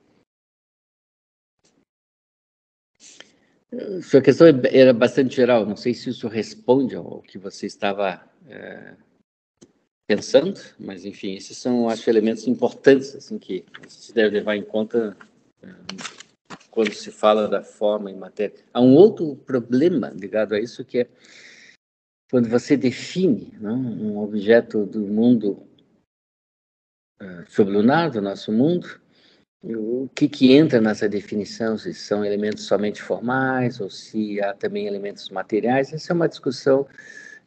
[4.03, 8.95] Sua questão era bastante geral, não sei se isso responde ao que você estava é,
[10.05, 15.15] pensando, mas enfim, esses são, acho, elementos importantes assim, que se deve levar em conta
[15.63, 15.67] é,
[16.69, 18.55] quando se fala da forma em matéria.
[18.73, 21.07] Há um outro problema ligado a isso que é
[22.31, 25.67] quando você define não, um objeto do mundo
[27.21, 29.00] uh, sublunar, do nosso mundo,
[29.63, 34.87] o que, que entra nessa definição, se são elementos somente formais ou se há também
[34.87, 36.87] elementos materiais, essa é uma discussão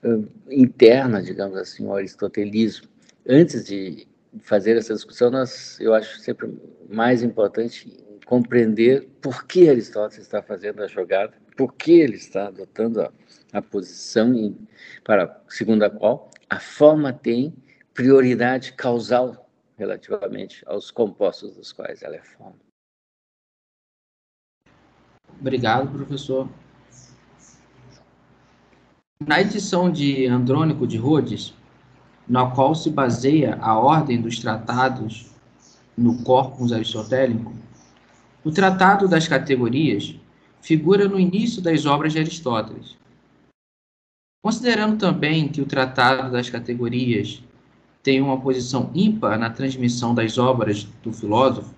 [0.04, 2.88] uh, interna, digamos assim, ao aristotelismo.
[3.28, 4.06] Antes de
[4.42, 6.56] fazer essa discussão, nós, eu acho sempre
[6.88, 13.02] mais importante compreender por que Aristóteles está fazendo a jogada, por que ele está adotando
[13.02, 13.12] a,
[13.52, 14.56] a posição em,
[15.04, 17.54] para, segundo a qual a forma tem
[17.92, 19.43] prioridade causal
[19.76, 22.58] relativamente aos compostos dos quais ela é forma.
[25.40, 26.48] Obrigado, professor.
[29.26, 31.54] Na edição de Andrônico de Rhodes,
[32.28, 35.30] na qual se baseia a ordem dos tratados
[35.96, 37.52] no corpus aristotélico,
[38.44, 40.14] o Tratado das Categorias
[40.60, 42.96] figura no início das obras de Aristóteles.
[44.42, 47.42] Considerando também que o Tratado das Categorias
[48.04, 51.74] tem uma posição ímpar na transmissão das obras do filósofo,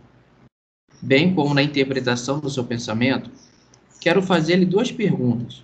[1.01, 3.31] bem como na interpretação do seu pensamento,
[4.01, 5.62] quero fazer-lhe duas perguntas.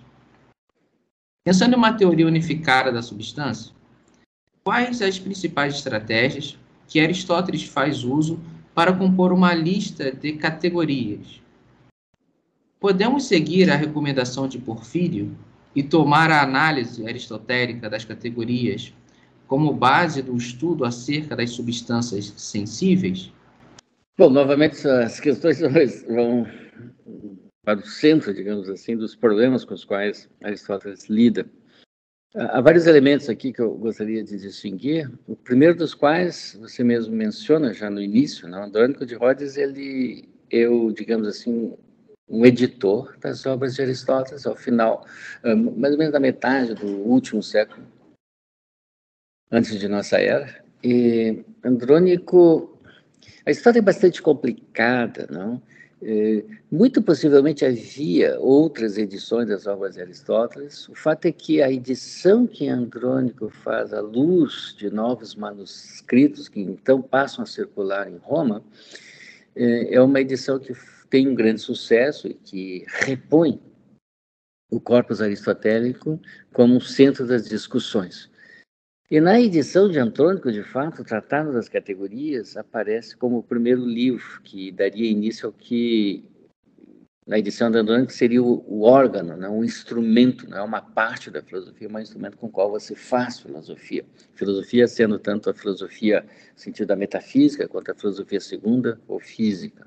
[1.45, 3.73] Pensando em uma teoria unificada da substância,
[4.63, 8.39] quais as principais estratégias que Aristóteles faz uso
[8.73, 11.41] para compor uma lista de categorias?
[12.79, 15.35] Podemos seguir a recomendação de Porfírio
[15.75, 18.93] e tomar a análise aristotélica das categorias
[19.53, 23.31] como base do estudo acerca das substâncias sensíveis?
[24.17, 25.61] Bom, novamente, as questões
[26.09, 26.47] vão
[27.63, 31.45] para o centro, digamos assim, dos problemas com os quais Aristóteles lida.
[32.33, 35.07] Há vários elementos aqui que eu gostaria de distinguir.
[35.27, 38.63] O primeiro dos quais você mesmo menciona já no início, não?
[38.63, 41.77] Andrônico de Rhodes, ele eu, digamos assim,
[42.27, 45.05] um editor das obras de Aristóteles ao final,
[45.77, 47.85] mais ou menos da metade do último século,
[49.53, 50.63] antes de nossa era.
[50.83, 52.77] E Andrônico,
[53.45, 55.61] a história é bastante complicada, não?
[56.05, 60.89] É, muito possivelmente havia outras edições das obras de Aristóteles.
[60.89, 66.59] O fato é que a edição que Andrônico faz à luz de novos manuscritos que
[66.59, 68.61] então passam a circular em Roma
[69.55, 70.73] é, é uma edição que
[71.09, 73.61] tem um grande sucesso e que repõe
[74.69, 76.19] o corpus aristotélico
[76.51, 78.32] como centro das discussões.
[79.13, 83.85] E na edição de Antônico, de fato, o Tratado das Categorias aparece como o primeiro
[83.85, 86.27] livro que daria início ao que,
[87.27, 91.29] na edição de Antônico, seria o, o órgão, né, um instrumento, não é uma parte
[91.29, 94.03] da filosofia, mas um instrumento com o qual você faz filosofia.
[94.33, 99.85] Filosofia sendo tanto a filosofia no sentido da metafísica, quanto a filosofia segunda ou física.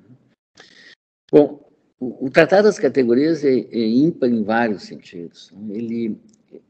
[1.33, 5.53] Bom, o, o Tratado das Categorias é, é ímpar em vários sentidos.
[5.69, 6.17] Ele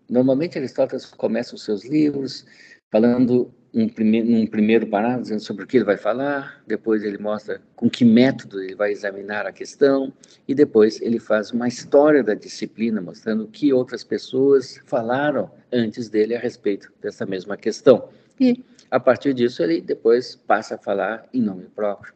[0.09, 2.47] Normalmente Aristóteles começa os seus livros
[2.91, 7.61] falando um primeiro, primeiro parágrafo dizendo sobre o que ele vai falar, depois ele mostra
[7.75, 10.13] com que método ele vai examinar a questão
[10.49, 16.09] e depois ele faz uma história da disciplina mostrando o que outras pessoas falaram antes
[16.09, 18.09] dele a respeito dessa mesma questão.
[18.41, 22.15] E a partir disso ele depois passa a falar em nome próprio.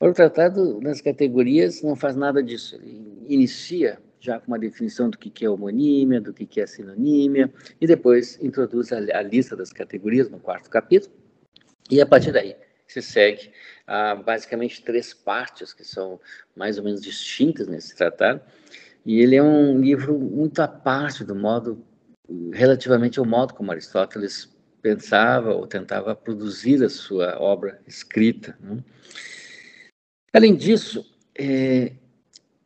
[0.00, 2.74] O tratado nas categorias não faz nada disso.
[2.74, 7.86] Ele inicia já com uma definição do que é homonímia, do que é sinonímia, e
[7.88, 11.12] depois introduz a, a lista das categorias no quarto capítulo,
[11.90, 12.54] e a partir daí
[12.86, 13.50] se segue
[13.86, 16.20] ah, basicamente três partes que são
[16.54, 18.40] mais ou menos distintas nesse tratado,
[19.04, 21.84] e ele é um livro muito à parte do modo,
[22.52, 24.48] relativamente ao modo como Aristóteles
[24.80, 28.56] pensava ou tentava produzir a sua obra escrita.
[28.60, 28.78] Né?
[30.32, 31.04] Além disso,
[31.36, 31.92] é,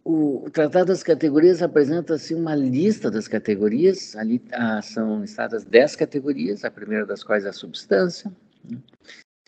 [0.07, 4.14] o, Tratado das Categorias apresenta assim, uma lista das categorias.
[4.14, 8.33] Ali ah, são listadas dez categorias, a primeira das quais é a substância.
[8.64, 8.79] Né?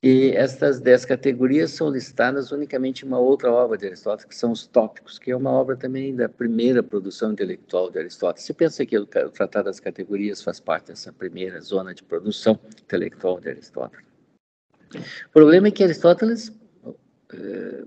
[0.02, 4.50] E estas dez categorias são listadas unicamente em uma outra obra de Aristóteles, que são
[4.50, 8.44] os tópicos, que é uma obra também da primeira produção intelectual de Aristóteles.
[8.44, 13.40] Você pensa que o, Tratado das Categorias faz parte dessa primeira zona de produção intelectual
[13.40, 14.04] de Aristóteles.
[14.94, 16.52] O problema é que Aristóteles
[17.32, 17.84] eh,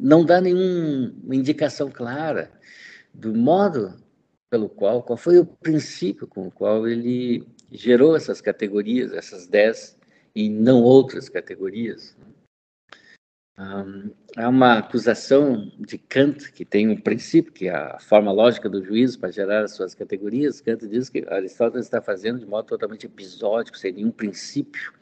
[0.00, 2.50] não dá nenhuma indicação clara
[3.12, 3.94] do modo
[4.48, 9.96] pelo qual, qual foi o princípio com o qual ele gerou essas categorias, essas dez,
[10.34, 12.16] e não outras categorias.
[14.36, 18.82] Há uma acusação de Kant, que tem um princípio, que é a forma lógica do
[18.82, 20.62] juízo para gerar as suas categorias.
[20.62, 24.94] Kant diz que Aristóteles está fazendo de modo totalmente episódico, sem nenhum princípio.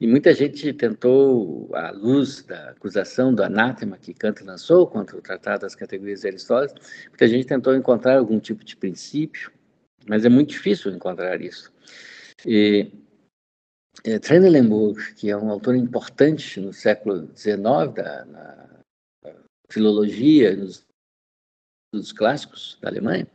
[0.00, 5.22] E muita gente tentou, à luz da acusação do anátema que Kant lançou contra o
[5.22, 6.74] Tratado das Categorias de Aristóteles,
[7.08, 9.52] muita gente tentou encontrar algum tipo de princípio,
[10.06, 11.72] mas é muito difícil encontrar isso.
[12.44, 12.90] E
[14.04, 18.64] é, Trendelenburg, que é um autor importante no século XIX da na
[19.70, 20.84] filologia, nos,
[21.92, 23.26] nos clássicos da Alemanha,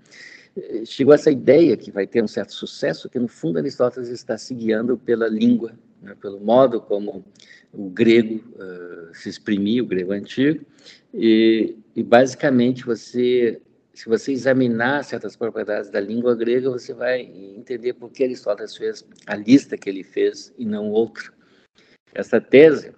[0.86, 4.38] chegou a essa ideia que vai ter um certo sucesso, que no fundo Aristóteles está
[4.38, 7.26] se guiando pela língua né, pelo modo como
[7.72, 10.66] o grego uh, se exprimia, o grego antigo,
[11.14, 13.62] e, e basicamente você
[14.00, 19.06] se você examinar certas propriedades da língua grega, você vai entender por que Aristóteles fez
[19.28, 21.34] a lista que ele fez e não outra.
[22.14, 22.96] Essa tese,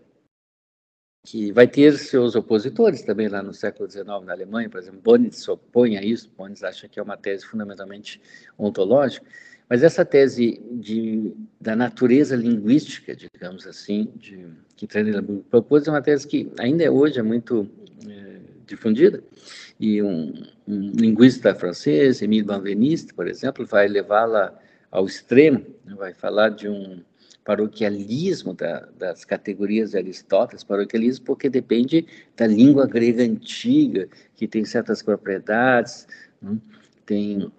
[1.26, 5.38] que vai ter seus opositores também lá no século XIX na Alemanha, por exemplo, Bonitz
[5.38, 8.22] se opõe a isso, Bonitz acha que é uma tese fundamentalmente
[8.56, 9.26] ontológica,
[9.72, 14.45] mas essa tese de, da natureza linguística, digamos assim, de,
[14.76, 17.65] que Trendelenburg propôs, é uma tese que ainda é hoje é muito
[18.05, 19.24] é, difundida,
[19.80, 20.34] e um,
[20.67, 24.53] um linguista francês, Émile Benveniste, por exemplo, vai levá-la
[24.91, 25.95] ao extremo, né?
[25.97, 27.01] vai falar de um
[27.45, 32.05] paroquialismo da, das categorias de Aristóteles, paroquialismo porque depende
[32.36, 36.09] da língua grega antiga, que tem certas propriedades,
[36.41, 36.57] né?
[37.05, 37.49] tem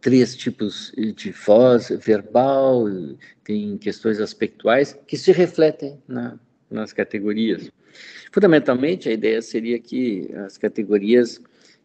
[0.00, 2.84] três tipos de voz, verbal,
[3.44, 6.38] tem questões aspectuais que se refletem na,
[6.70, 7.70] nas categorias.
[8.32, 11.40] Fundamentalmente, a ideia seria que as categorias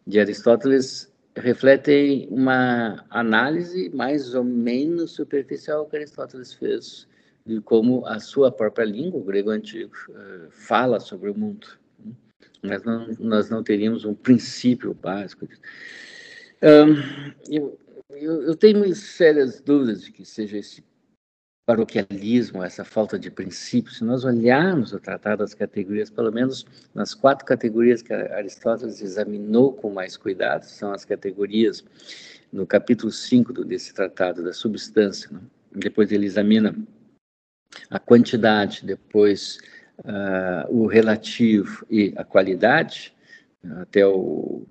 [0.06, 7.08] de Aristóteles refletem uma análise mais ou menos superficial que Aristóteles fez
[7.44, 11.66] de como a sua própria língua, o grego antigo, eh, fala sobre o mundo.
[12.62, 15.48] Mas não, nós não teríamos um princípio básico.
[16.62, 17.76] Um, eu,
[18.16, 20.84] eu, eu tenho sérias dúvidas de que seja esse
[21.64, 27.14] paroquialismo, essa falta de princípios, se nós olharmos o Tratado das Categorias, pelo menos nas
[27.14, 31.84] quatro categorias que Aristóteles examinou com mais cuidado, são as categorias
[32.52, 35.40] no capítulo 5 desse tratado da substância, né?
[35.72, 36.76] depois ele examina
[37.88, 39.58] a quantidade, depois
[40.00, 43.14] uh, o relativo e a qualidade,
[43.80, 44.66] até o,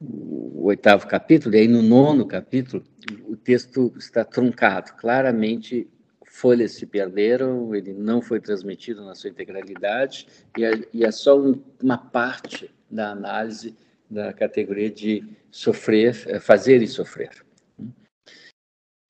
[0.00, 2.84] o oitavo capítulo, e aí no nono capítulo,
[3.26, 4.92] o texto está truncado.
[4.94, 5.88] Claramente,
[6.26, 10.26] folhas se perderam, ele não foi transmitido na sua integralidade,
[10.56, 13.76] e é, e é só um, uma parte da análise
[14.10, 17.30] da categoria de sofrer, é, fazer e sofrer.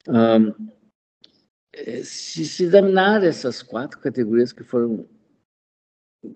[0.09, 0.70] Um,
[1.72, 5.07] é, se, se examinar essas quatro categorias que foram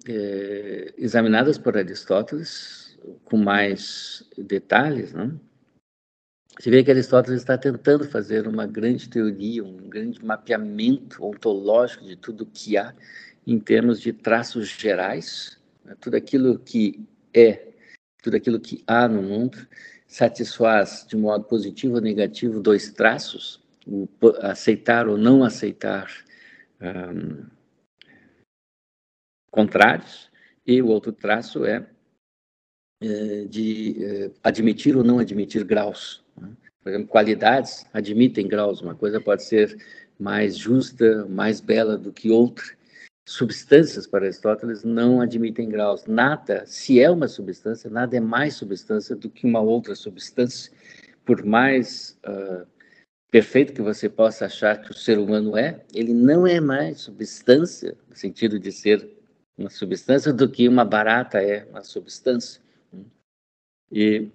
[0.07, 2.82] é, examinadas por Aristóteles,
[3.33, 5.33] com mais detalhes, né?
[6.61, 12.15] Você vê que Aristóteles está tentando fazer uma grande teoria, um grande mapeamento ontológico de
[12.15, 12.95] tudo que há
[13.47, 15.97] em termos de traços gerais, né?
[15.99, 17.73] tudo aquilo que é,
[18.23, 19.67] tudo aquilo que há no mundo,
[20.07, 24.07] satisfaz de modo positivo ou negativo dois traços, o
[24.43, 26.07] aceitar ou não aceitar
[26.83, 27.47] um,
[29.51, 30.31] contrários,
[30.67, 31.89] e o outro traço é,
[33.49, 36.23] de é, admitir ou não admitir graus.
[36.41, 36.49] Né?
[36.83, 38.81] Por exemplo, qualidades admitem graus.
[38.81, 39.77] Uma coisa pode ser
[40.19, 42.65] mais justa, mais bela do que outra.
[43.29, 46.05] Substâncias, para Aristóteles, não admitem graus.
[46.07, 50.73] Nada, se é uma substância, nada é mais substância do que uma outra substância.
[51.25, 52.67] Por mais uh,
[53.31, 57.97] perfeito que você possa achar que o ser humano é, ele não é mais substância,
[58.09, 59.09] no sentido de ser
[59.57, 62.62] uma substância, do que uma barata é uma substância.
[63.93, 64.29] E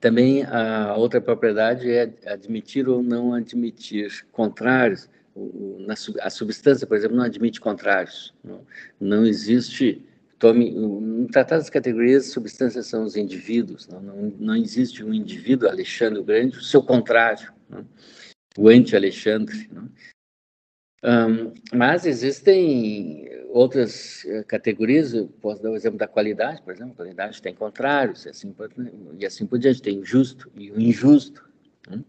[0.00, 5.08] também a outra propriedade é admitir ou não admitir contrários.
[6.20, 8.32] a substância, por exemplo, não admite contrários.
[9.00, 10.06] Não, existe.
[10.38, 13.86] Tome, no Tratado das Categorias, substâncias são os indivíduos.
[13.88, 17.86] Não, não, não existe um indivíduo, Alexandre o Grande, o seu contrário, não?
[18.56, 19.68] o anti-Alexandre.
[21.02, 26.94] Um, mas existem outras eh, categorias, eu posso dar o exemplo da qualidade, por exemplo,
[26.94, 28.54] qualidade tem contrários, e assim,
[29.18, 31.48] e assim por diante, tem o justo e o injusto.
[31.88, 32.04] Né?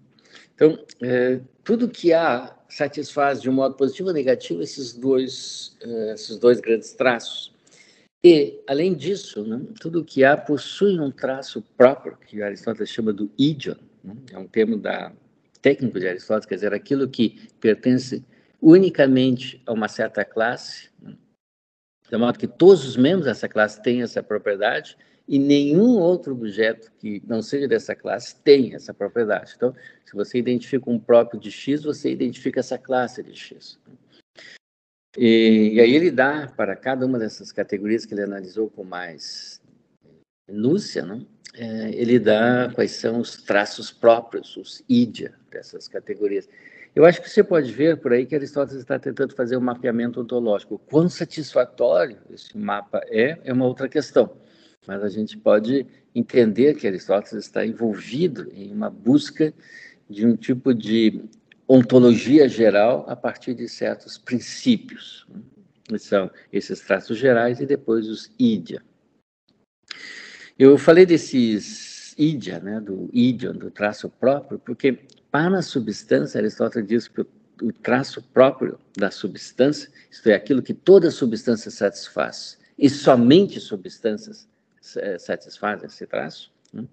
[0.54, 6.14] Então, é, tudo que há satisfaz de um modo positivo ou negativo esses dois, é,
[6.14, 7.52] esses dois grandes traços.
[8.24, 13.32] E, além disso, né, tudo que há possui um traço próprio, que Aristóteles chama do
[13.38, 14.16] idion, né?
[14.32, 15.12] é um termo da
[15.62, 18.24] técnico de Aristóteles, quer dizer, aquilo que pertence
[18.62, 20.90] unicamente a uma certa classe,
[22.10, 24.98] de modo que todos os membros dessa classe têm essa propriedade
[25.28, 29.54] e nenhum outro objeto que não seja dessa classe tem essa propriedade.
[29.56, 29.74] Então,
[30.06, 33.80] se você identifica um próprio de X, você identifica essa classe de X.
[35.18, 39.62] E, e aí ele dá para cada uma dessas categorias que ele analisou com mais
[40.50, 41.26] minúcia, né?
[41.54, 46.48] É, ele dá quais são os traços próprios, os ídia dessas categorias.
[46.94, 50.20] Eu acho que você pode ver por aí que Aristóteles está tentando fazer um mapeamento
[50.20, 50.78] ontológico.
[50.78, 54.30] Quão satisfatório esse mapa é, é uma outra questão.
[54.86, 59.54] Mas a gente pode entender que Aristóteles está envolvido em uma busca
[60.10, 61.24] de um tipo de
[61.68, 65.26] ontologia geral a partir de certos princípios.
[65.98, 68.82] São esses traços gerais e depois os ídia.
[70.60, 75.00] Eu falei desses ídia, né, do ídion, do traço próprio, porque
[75.32, 80.74] para a substância, Aristóteles diz que o traço próprio da substância, isto é, aquilo que
[80.74, 84.48] toda substância satisfaz, e somente substâncias
[84.98, 86.86] eh, satisfazem esse traço, né,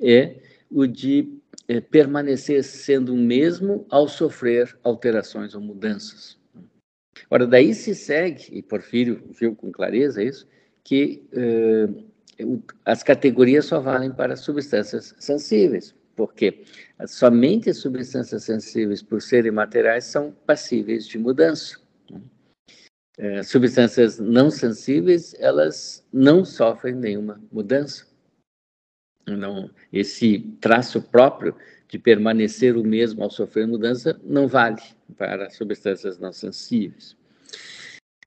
[0.00, 0.36] é
[0.70, 6.38] o de é, permanecer sendo o mesmo ao sofrer alterações ou mudanças.
[7.30, 10.46] Ora, daí se segue, e Porfírio viu com clareza isso,
[10.82, 11.88] que eh,
[12.84, 16.64] as categorias só valem para substâncias sensíveis, porque
[17.06, 21.78] somente as substâncias sensíveis, por serem materiais, são passíveis de mudança.
[23.16, 28.04] Eh, substâncias não sensíveis, elas não sofrem nenhuma mudança.
[29.28, 31.54] Não, esse traço próprio
[31.88, 34.82] de permanecer o mesmo ao sofrer mudança não vale
[35.16, 37.16] para substâncias não sensíveis.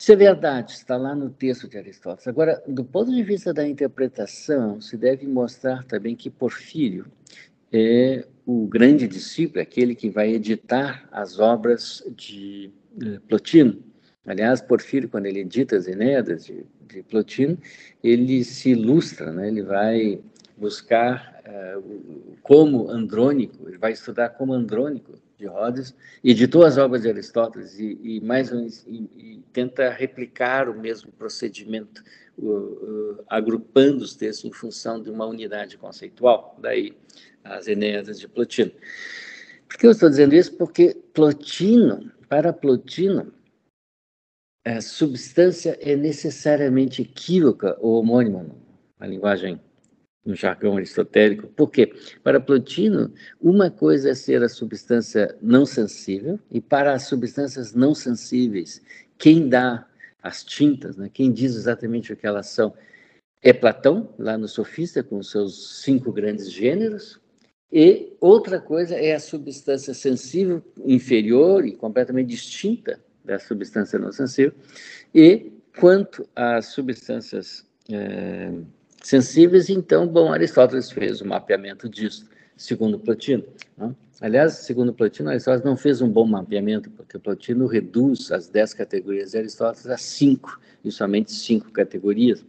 [0.01, 2.27] Isso é verdade, está lá no texto de Aristóteles.
[2.27, 7.05] Agora, do ponto de vista da interpretação, se deve mostrar também que Porfírio
[7.71, 13.81] é o grande discípulo, aquele que vai editar as obras de eh, Plotino.
[14.25, 17.57] Aliás, Porfírio, quando ele edita as Enéadas de, de Plotino,
[18.03, 19.47] ele se ilustra, né?
[19.47, 20.19] ele vai
[20.57, 27.09] buscar uh, como Andrônico, ele vai estudar como Andrônico de Rhodes, editou as obras de
[27.09, 28.51] Aristóteles e, e mais
[28.85, 32.03] e, e, tenta replicar o mesmo procedimento,
[32.37, 36.95] uh, uh, agrupando os textos em função de uma unidade conceitual, daí
[37.43, 38.71] as Enéadas de Plotino.
[39.67, 40.55] Por que eu estou dizendo isso?
[40.57, 43.33] Porque Plotino, para Plotino,
[44.65, 48.45] a substância é necessariamente equívoca ou homônima,
[48.99, 49.59] a linguagem
[50.23, 51.47] no jargão aristotélico.
[51.47, 51.93] Por quê?
[52.23, 57.95] Para Plotino, uma coisa é ser a substância não sensível, e para as substâncias não
[57.95, 58.81] sensíveis,
[59.17, 59.87] quem dá
[60.21, 62.73] as tintas, né, quem diz exatamente o que elas são,
[63.41, 67.19] é Platão, lá no Sofista, com seus cinco grandes gêneros,
[67.71, 74.53] e outra coisa é a substância sensível inferior e completamente distinta da substância não sensível,
[75.13, 78.51] e quanto às substâncias é,
[79.01, 83.43] sensíveis, então, bom, Aristóteles fez o mapeamento disso, segundo Plotino.
[83.77, 83.95] Né?
[84.19, 89.31] Aliás, segundo Plotino, Aristóteles não fez um bom mapeamento, porque Plotino reduz as dez categorias
[89.31, 92.43] de Aristóteles a cinco, e somente cinco categorias.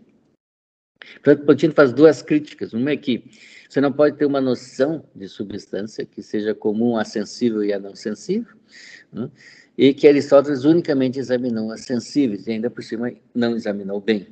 [1.23, 2.73] Portanto, Plotino faz duas críticas.
[2.73, 3.25] Uma é que
[3.73, 7.79] você não pode ter uma noção de substância que seja comum a sensível e a
[7.79, 8.55] não sensível,
[9.11, 9.31] né?
[9.79, 14.27] e que Aristóteles unicamente examinou as sensíveis, e ainda por cima não examinou bem.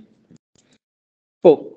[1.43, 1.75] Bom,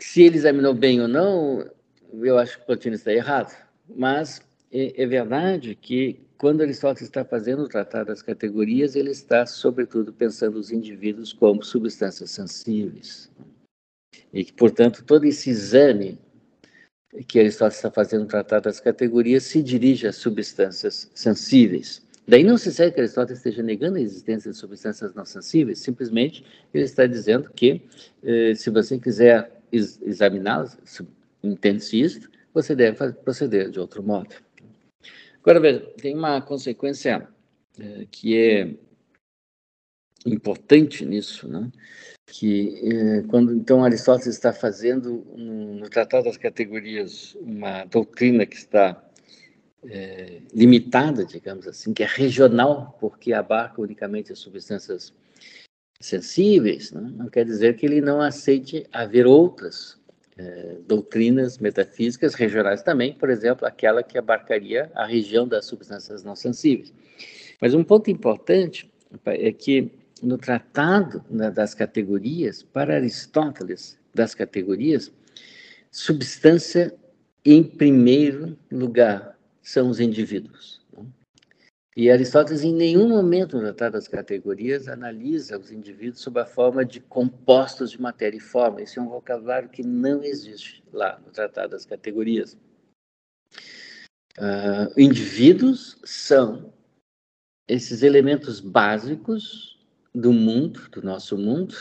[0.00, 1.68] se ele examinou bem ou não,
[2.12, 3.60] eu acho que Plotino está errado.
[3.88, 4.40] Mas
[4.70, 10.12] é, é verdade que quando Aristóteles está fazendo o tratado das categorias, ele está, sobretudo,
[10.12, 13.28] pensando os indivíduos como substâncias sensíveis.
[14.32, 16.16] E que, portanto, todo esse exame
[17.26, 22.06] que Aristóteles está fazendo no tratado das categorias se dirige às substâncias sensíveis.
[22.26, 26.44] Daí não se segue que Aristóteles esteja negando a existência de substâncias não sensíveis, simplesmente
[26.72, 27.82] ele está dizendo que,
[28.22, 30.78] eh, se você quiser examiná-las,
[31.42, 34.34] entende-se isso, você deve proceder de outro modo.
[35.42, 37.26] Agora, veja, tem uma consequência
[37.78, 38.74] é, que é
[40.26, 41.70] importante nisso, né?
[42.30, 48.56] Que é, quando então Aristóteles está fazendo no, no, Tratado das Categorias uma doutrina que
[48.56, 49.02] está
[49.84, 55.12] é, limitada, digamos assim, que é regional, porque abarca unicamente as substâncias
[56.00, 57.12] sensíveis, né?
[57.16, 59.98] não quer dizer que ele não aceite haver outras
[60.38, 66.36] é, doutrinas metafísicas regionais também, por exemplo, aquela que abarcaria a região das substâncias não
[66.36, 66.94] sensíveis.
[67.60, 68.90] Mas um ponto importante
[69.26, 75.12] é que no tratado né, das categorias, para Aristóteles, das categorias,
[75.90, 76.94] substância
[77.44, 80.80] em primeiro lugar são os indivíduos.
[81.96, 86.84] E Aristóteles, em nenhum momento no Tratado das Categorias, analisa os indivíduos sob a forma
[86.84, 88.80] de compostos de matéria e forma.
[88.80, 92.56] Esse é um vocabulário que não existe lá no Tratado das Categorias.
[94.38, 96.72] Uh, indivíduos são
[97.68, 99.69] esses elementos básicos
[100.14, 101.74] do mundo, do nosso mundo,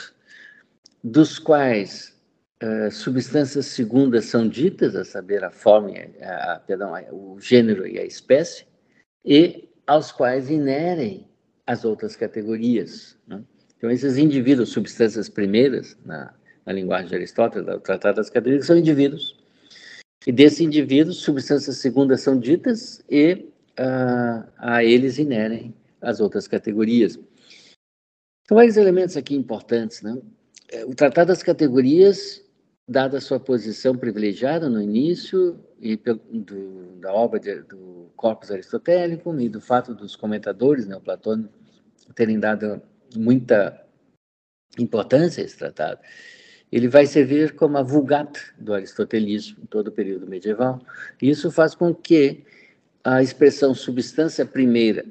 [1.03, 2.15] dos quais
[2.63, 7.97] uh, substâncias segundas são ditas, a saber, a forma, a, a, perdão, o gênero e
[7.97, 8.65] a espécie,
[9.25, 11.27] e aos quais inerem
[11.65, 13.17] as outras categorias.
[13.27, 13.43] Né?
[13.77, 16.33] Então, esses indivíduos, substâncias primeiras, na,
[16.65, 19.35] na linguagem de Aristóteles, do Tratado das Categorias, são indivíduos.
[20.27, 23.45] E desses indivíduos, substâncias segundas são ditas e
[23.77, 27.17] a, a eles inerem as outras categorias.
[28.49, 30.01] Então, vários elementos aqui importantes.
[30.01, 30.17] Né?
[30.71, 32.43] É, o Tratado das Categorias,
[32.87, 39.39] dada a sua posição privilegiada no início e do, da obra de, do corpus aristotélico
[39.39, 41.53] e do fato dos comentadores neoplatônicos
[42.15, 42.81] terem dado
[43.15, 43.85] muita
[44.79, 46.01] importância a esse tratado,
[46.71, 50.81] ele vai servir como a vulgata do aristotelismo em todo o período medieval.
[51.21, 52.43] Isso faz com que
[53.03, 55.05] a expressão substância primeira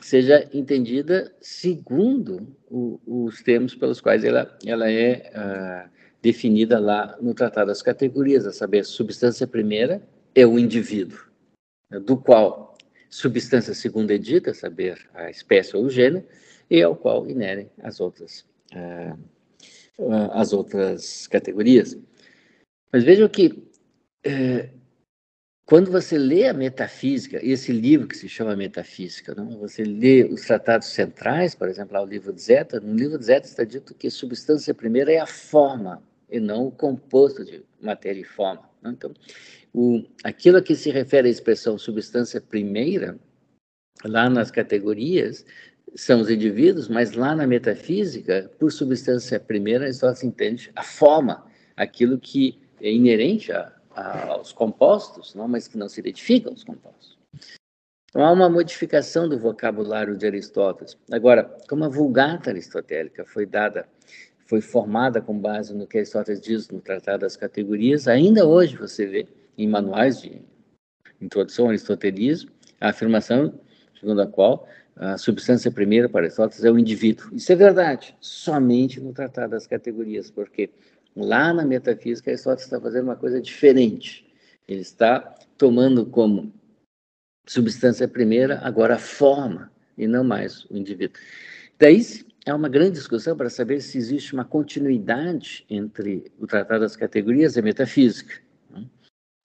[0.00, 5.90] seja entendida segundo o, os termos pelos quais ela, ela é uh,
[6.22, 10.02] definida lá no Tratado das Categorias, a saber, substância primeira
[10.34, 11.18] é o indivíduo,
[11.90, 12.76] né, do qual
[13.08, 16.24] substância segunda é dita, a saber, a espécie ou o gênero,
[16.70, 19.18] e ao qual inerem as outras uh,
[20.32, 21.98] as outras categorias.
[22.92, 23.62] Mas vejam que
[24.24, 24.70] é,
[25.70, 29.56] quando você lê a metafísica, esse livro que se chama Metafísica, não?
[29.56, 33.26] você lê os tratados centrais, por exemplo, lá o livro de Zeta, no livro de
[33.26, 38.20] Zeta está dito que substância primeira é a forma e não o composto de matéria
[38.20, 38.68] e forma.
[38.82, 38.90] Não?
[38.90, 39.14] Então,
[39.72, 43.16] o, aquilo a que se refere à expressão substância primeira,
[44.04, 45.46] lá nas categorias,
[45.94, 51.46] são os indivíduos, mas lá na metafísica, por substância primeira, só se entende a forma,
[51.76, 57.18] aquilo que é inerente a, aos compostos, não, mas que não se identifica aos compostos.
[58.08, 60.96] Então, há uma modificação do vocabulário de Aristóteles.
[61.12, 63.88] Agora, como a Vulgata Aristotélica foi dada,
[64.46, 69.06] foi formada com base no que Aristóteles diz no Tratado das Categorias, ainda hoje você
[69.06, 70.42] vê em manuais de
[71.20, 73.60] introdução ao aristotelismo a afirmação
[74.00, 77.34] segundo a qual a substância primeira para Aristóteles é o indivíduo.
[77.34, 80.70] Isso é verdade, somente no Tratado das Categorias, porque
[81.16, 84.26] lá na metafísica Aristóteles está fazendo uma coisa diferente.
[84.66, 85.20] Ele está
[85.58, 86.52] tomando como
[87.46, 91.20] substância primeira agora a forma e não mais o indivíduo.
[91.78, 92.00] Daí
[92.46, 97.56] é uma grande discussão para saber se existe uma continuidade entre o Tratado das Categorias
[97.56, 98.40] e a metafísica.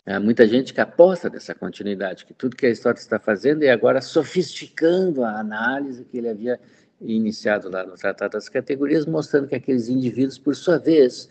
[0.05, 3.71] Há muita gente que aposta nessa continuidade, que tudo que a história está fazendo é
[3.71, 6.59] agora sofisticando a análise que ele havia
[7.01, 11.27] iniciado lá no Tratado das Categorias, mostrando que aqueles indivíduos, por sua vez,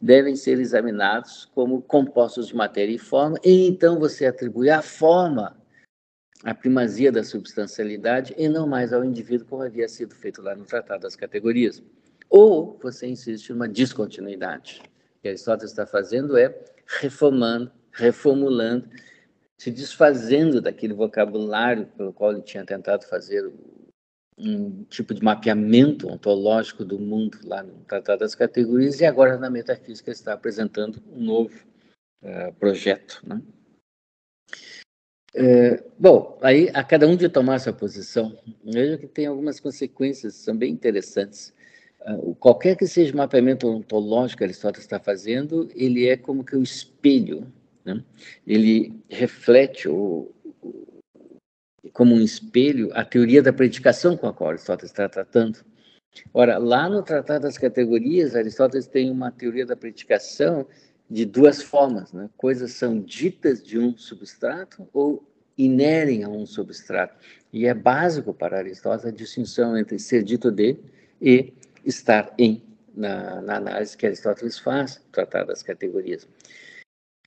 [0.00, 5.56] devem ser examinados como compostos de matéria e forma, e então você atribui à forma
[6.44, 10.64] a primazia da substancialidade e não mais ao indivíduo, como havia sido feito lá no
[10.64, 11.82] Tratado das Categorias.
[12.28, 14.82] Ou você insiste numa descontinuidade.
[14.84, 16.54] O que Aristóteles está fazendo é
[17.00, 18.88] reformando reformulando,
[19.56, 23.50] se desfazendo daquele vocabulário pelo qual ele tinha tentado fazer
[24.38, 29.48] um tipo de mapeamento ontológico do mundo lá no Tratado das Categorias, e agora na
[29.48, 31.58] metafísica está apresentando um novo
[32.22, 33.22] uh, projeto.
[33.26, 33.40] Né?
[35.34, 40.46] É, bom, aí a cada um de tomar sua posição, veja que tem algumas consequências,
[40.54, 41.54] bem interessantes.
[42.02, 46.56] Uh, qualquer que seja o mapeamento ontológico que Aristóteles está fazendo, ele é como que
[46.56, 47.52] o espelho
[47.86, 48.02] né?
[48.44, 50.34] Ele reflete o,
[51.92, 55.64] como um espelho a teoria da predicação com a qual Aristóteles está tratando.
[56.32, 60.66] Ora, lá no Tratado das Categorias, Aristóteles tem uma teoria da predicação
[61.10, 62.12] de duas formas.
[62.12, 62.28] Né?
[62.36, 65.24] Coisas são ditas de um substrato ou
[65.56, 67.16] inerem a um substrato.
[67.52, 70.78] E é básico para Aristóteles a distinção entre ser dito de
[71.20, 71.52] e
[71.84, 72.62] estar em,
[72.94, 76.28] na, na análise que Aristóteles faz Tratado das Categorias.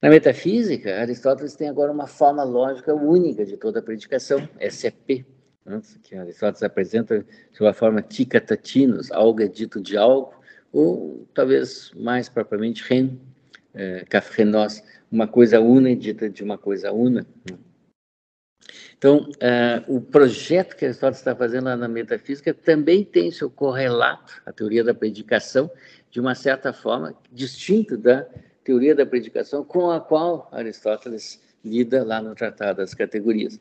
[0.01, 5.25] Na metafísica, Aristóteles tem agora uma forma lógica única de toda a predicação, SEP,
[5.65, 5.81] né?
[6.03, 10.33] que Aristóteles apresenta de uma forma tica tatinos, algo é dito de algo,
[10.71, 13.17] ou talvez mais propriamente ren,
[13.73, 14.05] é,
[15.11, 17.25] uma coisa una é dita de uma coisa una.
[17.49, 17.57] Né?
[18.97, 24.41] Então, uh, o projeto que Aristóteles está fazendo lá na metafísica também tem seu correlato,
[24.45, 25.69] a teoria da predicação,
[26.11, 28.27] de uma certa forma, distinto da
[28.63, 33.59] teoria da predicação com a qual Aristóteles lida lá no Tratado das Categorias.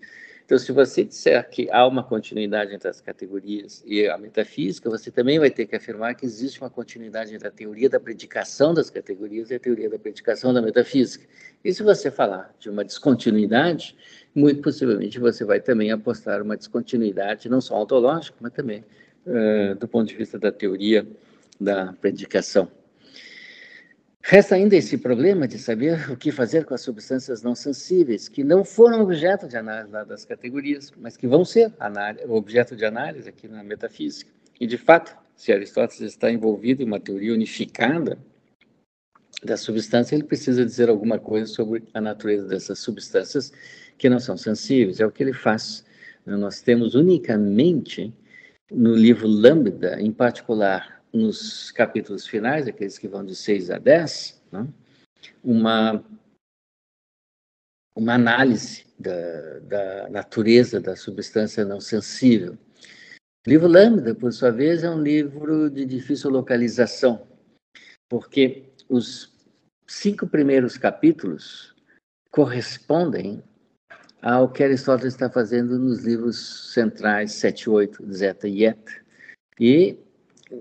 [0.49, 5.11] Então, se você disser que há uma continuidade entre as categorias e a metafísica, você
[5.11, 8.89] também vai ter que afirmar que existe uma continuidade entre a teoria da predicação das
[8.89, 11.27] categorias e a teoria da predicação da metafísica.
[11.63, 13.95] E se você falar de uma descontinuidade,
[14.35, 18.83] muito possivelmente você vai também apostar uma descontinuidade, não só ontológica, mas também
[19.27, 21.07] uh, do ponto de vista da teoria
[21.61, 22.71] da predicação.
[24.31, 28.45] Resta ainda esse problema de saber o que fazer com as substâncias não sensíveis, que
[28.45, 31.73] não foram objeto de análise das categorias, mas que vão ser
[32.29, 34.31] objeto de análise aqui na metafísica.
[34.61, 38.19] E, de fato, se Aristóteles está envolvido em uma teoria unificada
[39.43, 43.51] da substância, ele precisa dizer alguma coisa sobre a natureza dessas substâncias
[43.97, 45.01] que não são sensíveis.
[45.01, 45.87] É o que ele faz.
[46.27, 48.13] Nós temos unicamente
[48.71, 54.43] no livro Lambda, em particular nos capítulos finais, aqueles que vão de 6 a 10,
[54.53, 54.69] né,
[55.43, 56.05] uma,
[57.95, 62.59] uma análise da, da natureza da substância não sensível.
[63.47, 67.27] O livro Lambda, por sua vez, é um livro de difícil localização,
[68.09, 69.33] porque os
[69.87, 71.75] cinco primeiros capítulos
[72.31, 73.43] correspondem
[74.21, 78.93] ao que Aristóteles está fazendo nos livros centrais 7, 8, Zeta e Eta.
[79.59, 79.99] E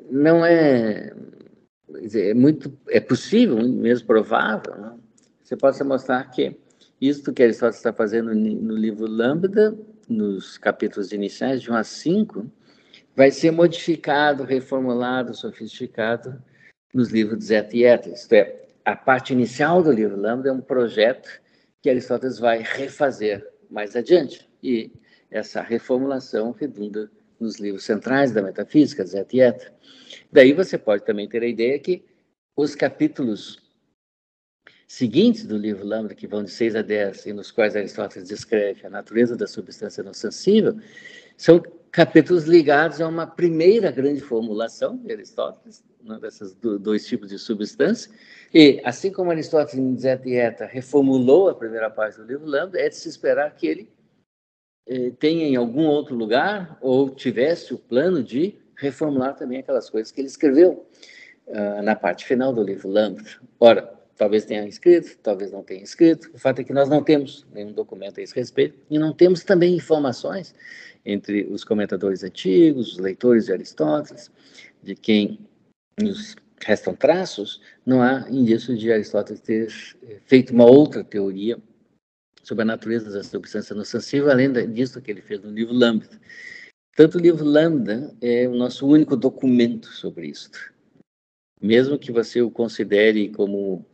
[0.09, 1.13] não é,
[2.13, 4.99] é muito, é possível, mesmo provável, não?
[5.43, 6.57] você possa mostrar que
[6.99, 9.77] isso que Aristóteles está fazendo no livro Lambda,
[10.09, 12.51] nos capítulos iniciais, de 1 a 5,
[13.15, 16.41] vai ser modificado, reformulado, sofisticado
[16.93, 18.09] nos livros de Zeta e Eta.
[18.09, 21.29] Isto é, a parte inicial do livro Lambda é um projeto
[21.81, 24.49] que Aristóteles vai refazer mais adiante.
[24.61, 24.91] E
[25.29, 29.73] essa reformulação redunda nos livros centrais da metafísica, e Eta.
[30.31, 32.03] Daí você pode também ter a ideia que
[32.55, 33.59] os capítulos
[34.88, 38.85] seguintes do livro Lambda, que vão de 6 a 10, e nos quais Aristóteles descreve
[38.85, 40.79] a natureza da substância não sensível,
[41.35, 41.61] são
[41.91, 45.83] capítulos ligados a uma primeira grande formulação de Aristóteles,
[46.21, 48.11] desses dois tipos de substância,
[48.53, 52.79] e assim como Aristóteles em Zeta e Eta reformulou a primeira parte do livro Lambda,
[52.79, 53.89] é de se esperar que ele
[54.88, 60.11] eh, tenha em algum outro lugar, ou tivesse o plano de reformular também aquelas coisas
[60.11, 60.88] que ele escreveu
[61.47, 63.23] uh, na parte final do livro Lambda.
[63.59, 66.29] Ora, talvez tenha escrito, talvez não tenha escrito.
[66.33, 69.43] O fato é que nós não temos nenhum documento a esse respeito e não temos
[69.43, 70.53] também informações
[71.05, 74.31] entre os comentadores antigos, os leitores de Aristóteles,
[74.83, 75.39] de quem
[75.99, 79.67] nos restam traços, não há indício de Aristóteles ter
[80.03, 81.57] eh, feito uma outra teoria
[82.48, 86.18] sobre a natureza da substância no sensível, além disso que ele fez no livro Lambda.
[86.95, 90.50] Tanto o livro Lambda é o nosso único documento sobre isso.
[91.62, 93.86] Mesmo que você o considere como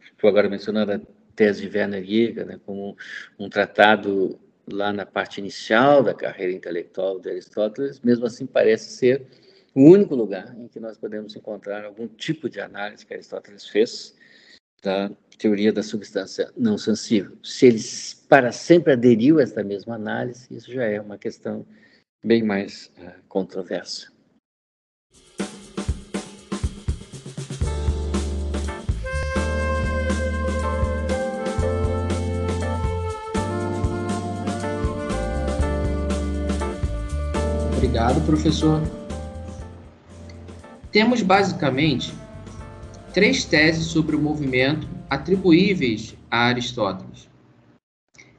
[0.00, 1.00] estou agora mencionando a
[1.36, 2.96] tese de Werner Jäger, né, como
[3.38, 9.26] um tratado lá na parte inicial da carreira intelectual de Aristóteles, mesmo assim parece ser
[9.74, 14.14] o único lugar em que nós podemos encontrar algum tipo de análise que Aristóteles fez
[14.84, 17.36] da teoria da substância não sensível.
[17.42, 17.80] Se ele
[18.28, 21.66] para sempre aderiu a esta mesma análise, isso já é uma questão
[22.22, 24.12] bem mais uh, controversa.
[37.76, 38.82] Obrigado, professor.
[40.90, 42.12] Temos basicamente
[43.14, 47.28] três teses sobre o movimento atribuíveis a Aristóteles.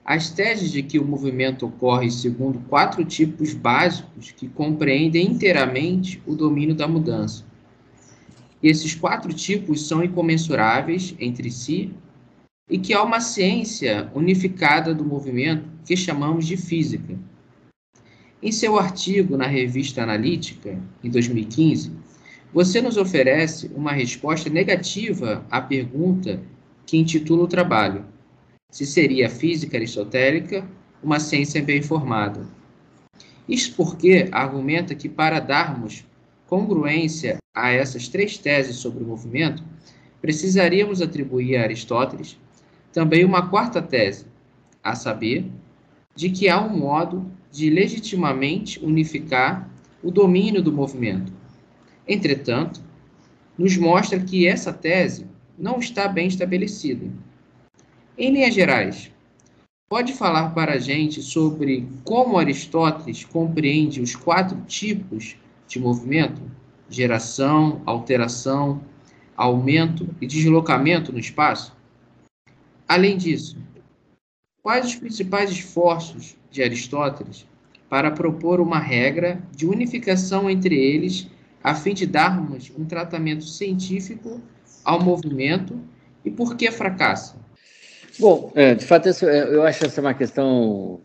[0.04, 6.36] As teses de que o movimento ocorre segundo quatro tipos básicos que compreendem inteiramente o
[6.36, 7.46] domínio da mudança.
[8.62, 11.94] Esses quatro tipos são incomensuráveis entre si
[12.70, 17.18] e que há uma ciência unificada do movimento que chamamos de física.
[18.44, 21.94] Em seu artigo na revista Analítica, em 2015,
[22.56, 26.40] você nos oferece uma resposta negativa à pergunta
[26.86, 28.06] que intitula o trabalho:
[28.72, 30.66] se seria a física aristotélica
[31.04, 32.48] uma ciência bem formada.
[33.46, 36.06] Isso porque argumenta que para darmos
[36.48, 39.62] congruência a essas três teses sobre o movimento,
[40.22, 42.40] precisaríamos atribuir a Aristóteles
[42.94, 44.28] também uma quarta tese,
[44.82, 45.46] a saber,
[46.16, 49.70] de que há um modo de legitimamente unificar
[50.02, 51.34] o domínio do movimento.
[52.08, 52.82] Entretanto,
[53.58, 55.26] nos mostra que essa tese
[55.58, 57.10] não está bem estabelecida.
[58.18, 59.12] Em linhas gerais,
[59.90, 65.36] pode falar para a gente sobre como Aristóteles compreende os quatro tipos
[65.68, 66.42] de movimento:
[66.90, 68.82] geração, alteração,
[69.36, 71.76] aumento e deslocamento no espaço?
[72.88, 73.58] Além disso,
[74.62, 77.48] quais os principais esforços de Aristóteles
[77.90, 81.28] para propor uma regra de unificação entre eles,
[81.66, 84.40] a fim de darmos um tratamento científico
[84.84, 85.82] ao movimento
[86.24, 87.44] e por que fracassa?
[88.20, 91.02] Bom, é, de fato, eu acho essa uma questão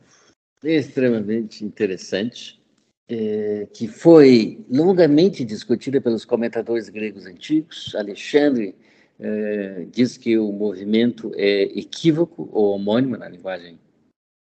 [0.62, 2.60] extremamente interessante,
[3.08, 7.94] é, que foi longamente discutida pelos comentadores gregos antigos.
[7.94, 8.76] Alexandre
[9.18, 13.78] é, diz que o movimento é equívoco ou homônimo na linguagem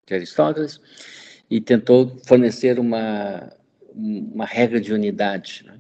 [0.04, 0.80] de Aristóteles,
[1.48, 3.52] e tentou fornecer uma,
[3.94, 5.62] uma regra de unidade.
[5.64, 5.78] Né?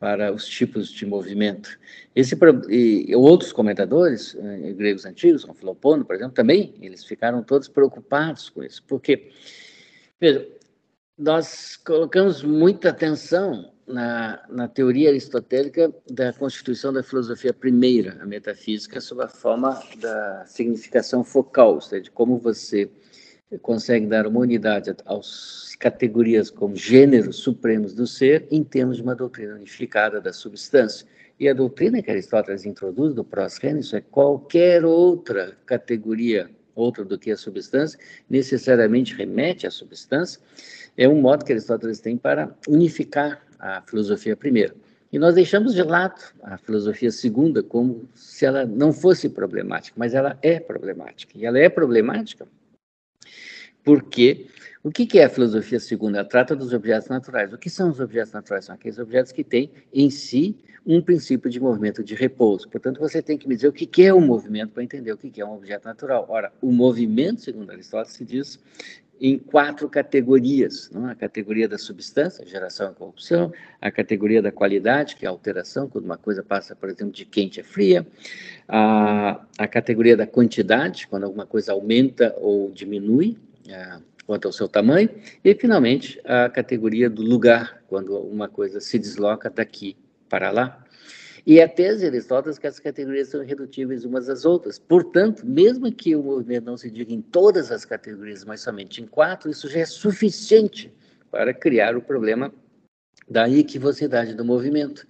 [0.00, 1.78] Para os tipos de movimento.
[2.16, 2.34] Esse,
[2.70, 8.48] e outros comentadores eh, gregos antigos, como Filopono, por exemplo, também eles ficaram todos preocupados
[8.48, 9.30] com isso, porque
[10.18, 10.48] veja,
[11.18, 19.02] nós colocamos muita atenção na, na teoria aristotélica da constituição da filosofia primeira, a metafísica,
[19.02, 22.90] sob a forma da significação focal, ou seja, de como você
[23.58, 29.14] consegue dar uma unidade às categorias como gêneros supremos do ser em termos de uma
[29.14, 31.06] doutrina unificada da substância.
[31.38, 37.18] E a doutrina que Aristóteles introduz do pros renis é qualquer outra categoria, outra do
[37.18, 37.98] que a substância,
[38.28, 40.40] necessariamente remete à substância,
[40.96, 44.74] é um modo que Aristóteles tem para unificar a filosofia primeira.
[45.12, 50.14] E nós deixamos de lado a filosofia segunda como se ela não fosse problemática, mas
[50.14, 51.32] ela é problemática.
[51.36, 52.46] E ela é problemática
[53.84, 54.46] porque
[54.82, 56.18] o que é a filosofia segunda?
[56.18, 57.52] Ela trata dos objetos naturais.
[57.52, 58.64] O que são os objetos naturais?
[58.64, 60.56] São aqueles objetos que têm em si
[60.86, 62.68] um princípio de movimento de repouso.
[62.68, 65.18] Portanto, você tem que me dizer o que é o um movimento para entender o
[65.18, 66.26] que é um objeto natural.
[66.28, 68.58] Ora, o movimento, segundo Aristóteles, se diz
[69.20, 71.06] em quatro categorias: não?
[71.06, 75.88] a categoria da substância, geração e corrupção, a categoria da qualidade, que é a alteração,
[75.88, 78.06] quando uma coisa passa, por exemplo, de quente a fria,
[78.66, 83.49] a, a categoria da quantidade, quando alguma coisa aumenta ou diminui, é,
[84.26, 85.08] quanto ao seu tamanho,
[85.44, 89.96] e finalmente a categoria do lugar, quando uma coisa se desloca daqui
[90.28, 90.84] para lá.
[91.46, 94.78] E a tese de Aristóteles é que as categorias são irredutíveis umas às outras.
[94.78, 99.06] Portanto, mesmo que o movimento não se diga em todas as categorias, mas somente em
[99.06, 100.92] quatro, isso já é suficiente
[101.30, 102.52] para criar o problema
[103.28, 105.06] da equivocidade do movimento.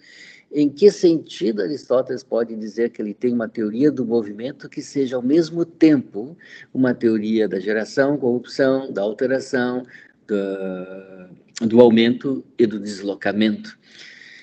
[0.53, 5.15] Em que sentido Aristóteles pode dizer que ele tem uma teoria do movimento que seja
[5.17, 6.37] ao mesmo tempo
[6.75, 9.87] uma teoria da geração, corrupção, da alteração,
[10.27, 13.79] do, do aumento e do deslocamento?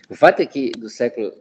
[0.09, 1.33] O fato é que do século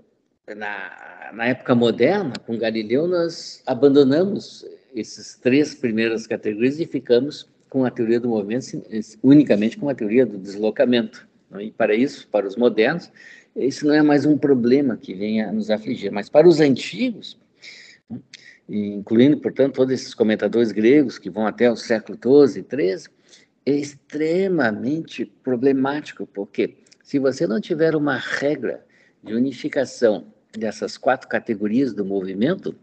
[0.55, 7.85] na, na época moderna, com Galileu, nós abandonamos essas três primeiras categorias e ficamos com
[7.85, 8.67] a teoria do movimento
[9.23, 11.27] unicamente com a teoria do deslocamento.
[11.61, 13.11] E para isso, para os modernos,
[13.57, 16.13] isso não é mais um problema que venha nos afligir.
[16.13, 17.39] Mas para os antigos,
[18.69, 23.11] incluindo, portanto, todos esses comentadores gregos que vão até o século XII e XIII,
[23.65, 28.85] é extremamente problemático, porque se você não tiver uma regra
[29.23, 30.27] de unificação
[30.57, 32.75] dessas quatro categorias do movimento,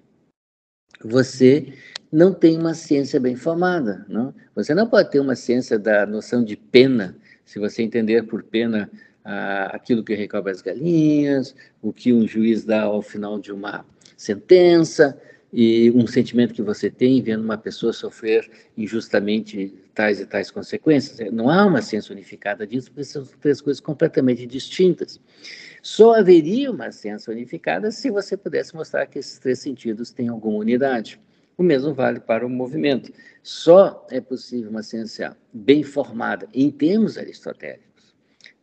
[1.03, 1.74] você
[2.11, 4.05] não tem uma ciência bem formada.
[4.07, 4.34] Não?
[4.55, 7.15] Você não pode ter uma ciência da noção de pena,
[7.45, 8.89] se você entender por pena
[9.24, 13.86] aquilo que recobre as galinhas, o que um juiz dá ao final de uma
[14.17, 15.17] sentença,
[15.55, 21.32] e um sentimento que você tem vendo uma pessoa sofrer injustamente tais e tais consequências.
[21.32, 25.21] Não há uma ciência unificada disso, porque são três coisas completamente distintas.
[25.80, 30.57] Só haveria uma ciência unificada se você pudesse mostrar que esses três sentidos têm alguma
[30.57, 31.21] unidade.
[31.55, 33.13] O mesmo vale para o movimento.
[33.43, 37.92] Só é possível uma ciência bem formada em termos aristotélicos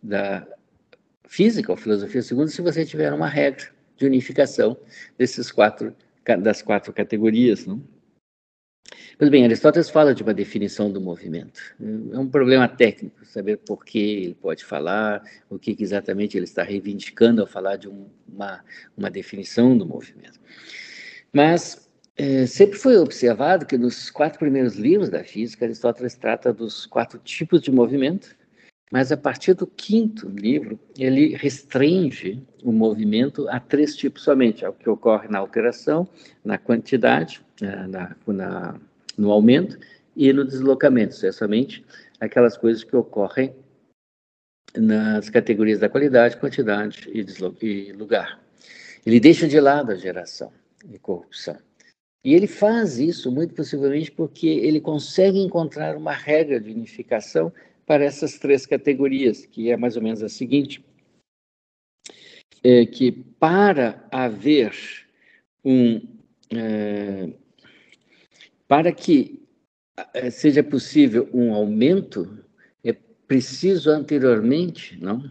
[0.03, 0.47] da
[1.27, 4.77] física ou filosofia segunda se você tiver uma regra de unificação
[5.19, 5.95] desses quatro
[6.43, 7.83] das quatro categorias, não?
[9.19, 11.61] Pois bem, Aristóteles fala de uma definição do movimento.
[12.13, 16.63] É um problema técnico saber por que ele pode falar, o que exatamente ele está
[16.63, 18.65] reivindicando ao falar de uma,
[18.97, 20.41] uma definição do movimento.
[21.33, 26.87] Mas é, sempre foi observado que nos quatro primeiros livros da física, Aristóteles trata dos
[26.87, 28.35] quatro tipos de movimento
[28.91, 34.73] mas a partir do quinto livro, ele restringe o movimento a três tipos somente: ao
[34.73, 36.09] que ocorre na alteração,
[36.45, 38.81] na quantidade, eh, na, na,
[39.17, 39.79] no aumento
[40.17, 41.15] e no deslocamento.
[41.15, 41.85] Isso é somente
[42.19, 43.55] aquelas coisas que ocorrem
[44.77, 47.25] nas categorias da qualidade, quantidade e,
[47.65, 48.41] e lugar.
[49.07, 50.53] Ele deixa de lado a geração
[50.91, 51.57] e corrupção.
[52.25, 57.53] E ele faz isso muito possivelmente porque ele consegue encontrar uma regra de unificação
[57.91, 60.81] para essas três categorias, que é mais ou menos a seguinte:
[62.63, 64.73] é que para haver
[65.65, 66.01] um.
[66.55, 67.31] É,
[68.69, 69.43] para que
[70.15, 72.39] é, seja possível um aumento,
[72.85, 75.29] é preciso anteriormente, não?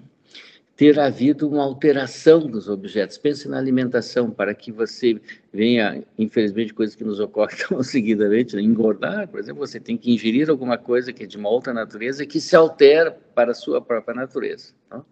[0.79, 3.17] Ter havido uma alteração dos objetos.
[3.17, 5.19] Pense na alimentação, para que você
[5.51, 8.61] venha, infelizmente, coisas que nos ocorrem tão seguidamente, né?
[8.61, 12.25] engordar, por exemplo, você tem que ingerir alguma coisa que é de uma outra natureza
[12.25, 14.73] que se altera para a sua própria natureza.
[14.89, 15.03] Tá?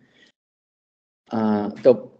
[1.30, 2.14] Ah, então,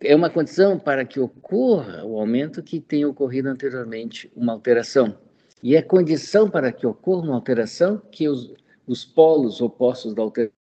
[0.00, 5.18] é uma condição para que ocorra o aumento que tenha ocorrido anteriormente uma alteração.
[5.60, 8.54] E é condição para que ocorra uma alteração que os,
[8.86, 10.61] os polos opostos da alteração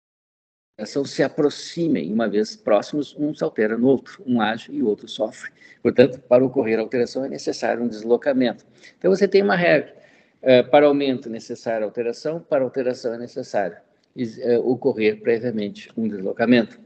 [0.86, 5.08] se aproximem, uma vez próximos, um se altera no outro, um age e o outro
[5.08, 5.52] sofre.
[5.82, 8.66] Portanto, para ocorrer alteração é necessário um deslocamento.
[8.98, 9.96] Então, você tem uma regra.
[10.42, 13.78] Uh, para aumento é necessária alteração, para alteração é necessário
[14.16, 16.80] uh, ocorrer previamente um deslocamento.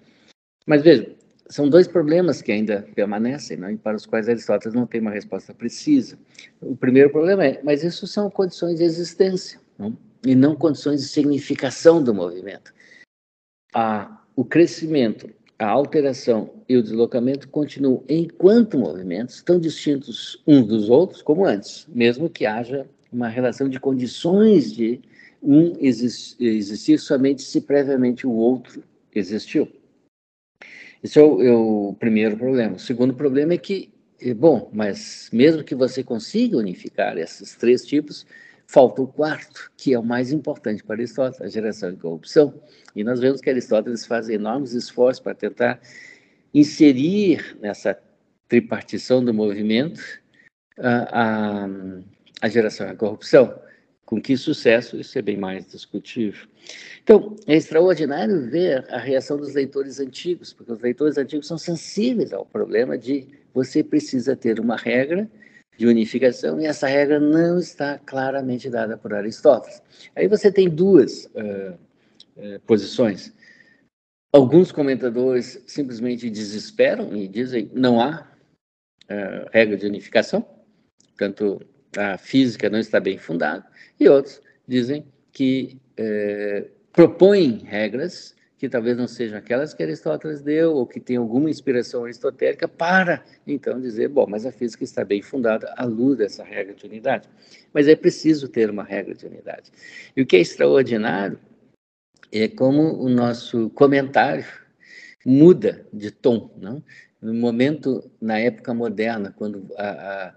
[0.66, 1.16] Mas veja,
[1.48, 5.12] são dois problemas que ainda permanecem, né, e para os quais Aristóteles não tem uma
[5.12, 6.18] resposta precisa.
[6.62, 9.96] O primeiro problema é, mas isso são condições de existência, não?
[10.26, 12.74] e não condições de significação do movimento.
[13.78, 20.90] A, o crescimento, a alteração e o deslocamento continuam, enquanto movimentos, tão distintos uns dos
[20.90, 25.02] outros como antes, mesmo que haja uma relação de condições de
[25.44, 28.82] um existir somente se previamente o outro
[29.14, 29.68] existiu.
[31.04, 32.78] Esse é o, é o, primeiro problema.
[32.78, 37.86] O segundo problema é que, é bom, mas mesmo que você consiga unificar esses três
[37.86, 38.26] tipos,
[38.68, 42.54] falta o quarto, que é o mais importante para Aristóteles, a geração e corrupção.
[42.96, 45.80] E nós vemos que Aristóteles faz enormes esforços para tentar
[46.54, 47.98] inserir nessa
[48.48, 50.02] tripartição do movimento
[50.80, 51.70] a, a,
[52.42, 53.60] a geração e a corrupção.
[54.06, 56.48] Com que sucesso, isso é bem mais discutível.
[57.02, 62.32] Então, é extraordinário ver a reação dos leitores antigos, porque os leitores antigos são sensíveis
[62.32, 65.28] ao problema de você precisa ter uma regra
[65.78, 69.82] de unificação e essa regra não está claramente dada por Aristóteles.
[70.16, 71.78] Aí você tem duas uh,
[72.38, 73.34] uh, posições.
[74.32, 78.28] Alguns comentadores simplesmente desesperam e dizem não há
[79.04, 80.46] uh, regra de unificação,
[81.18, 81.62] tanto
[81.98, 83.66] a física não está bem fundada,
[84.00, 90.74] e outros dizem que é, propõem regras que talvez não sejam aquelas que Aristóteles deu,
[90.74, 95.22] ou que tem alguma inspiração aristotélica, para então dizer, bom, mas a física está bem
[95.22, 97.28] fundada à luz dessa regra de unidade.
[97.74, 99.72] Mas é preciso ter uma regra de unidade.
[100.16, 101.40] E o que é extraordinário
[102.32, 104.46] é como o nosso comentário
[105.26, 106.50] muda de tom.
[106.58, 106.84] Não?
[107.22, 109.90] No momento, na época moderna, quando a,
[110.28, 110.34] a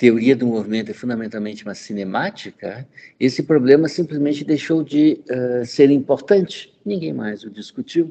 [0.00, 2.88] teoria do movimento é fundamentalmente uma cinemática,
[3.20, 6.72] esse problema simplesmente deixou de uh, ser importante.
[6.86, 8.10] Ninguém mais o discutiu.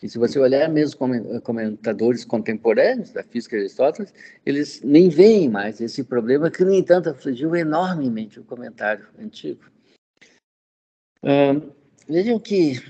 [0.00, 1.00] E se você olhar mesmo
[1.42, 4.14] comentadores contemporâneos da física de Aristóteles,
[4.46, 9.64] eles nem veem mais esse problema, que, no entanto, afligiu enormemente o comentário antigo.
[11.20, 11.72] Uh,
[12.08, 12.80] vejam que,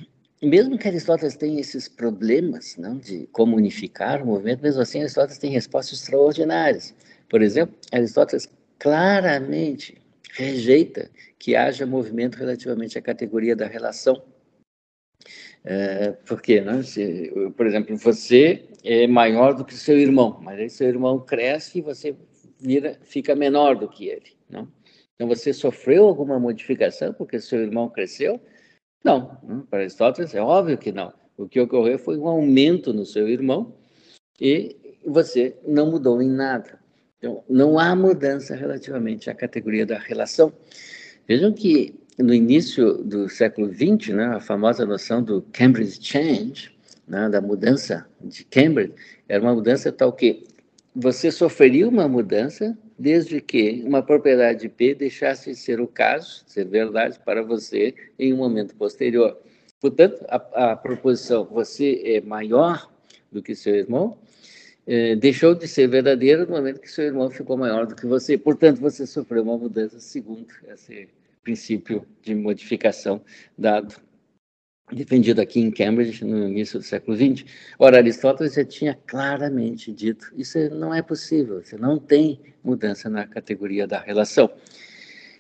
[0.43, 5.39] mesmo que Aristóteles tenha esses problemas não, de como unificar o movimento, mesmo assim, Aristóteles
[5.39, 6.95] tem respostas extraordinárias.
[7.29, 8.49] Por exemplo, Aristóteles
[8.79, 10.01] claramente
[10.33, 14.23] rejeita que haja movimento relativamente à categoria da relação.
[15.65, 16.61] É, por quê?
[16.61, 16.83] Né?
[16.83, 21.79] Se, por exemplo, você é maior do que seu irmão, mas aí seu irmão cresce
[21.79, 22.15] e você
[22.61, 24.37] vira, fica menor do que ele.
[24.49, 24.69] Não?
[25.15, 28.41] Então, você sofreu alguma modificação porque seu irmão cresceu?
[29.03, 29.61] Não, não.
[29.63, 31.13] para Aristóteles é óbvio que não.
[31.37, 33.75] O que ocorreu foi um aumento no seu irmão
[34.41, 36.84] e você não mudou em nada.
[37.25, 40.53] Então, não há mudança relativamente à categoria da relação.
[41.27, 46.77] Vejam que no início do século XX, né, a famosa noção do Cambridge Change,
[47.09, 48.93] né, da mudança de Cambridge,
[49.27, 50.45] era uma mudança tal que
[50.95, 56.67] você sofreria uma mudança desde que uma propriedade P deixasse de ser o caso, ser
[56.67, 59.39] verdade para você em um momento posterior.
[59.81, 62.87] Portanto, a, a proposição você é maior
[63.33, 64.19] do que seu irmão
[64.87, 68.37] é, deixou de ser verdadeira no momento que seu irmão ficou maior do que você.
[68.37, 71.09] Portanto, você sofreu uma mudança segundo esse
[71.43, 73.23] princípio de modificação
[73.57, 73.95] dado,
[74.93, 77.45] defendido aqui em Cambridge no início do século XX.
[77.79, 83.27] Ora, Aristóteles já tinha claramente dito: isso não é possível, você não tem mudança na
[83.27, 84.51] categoria da relação.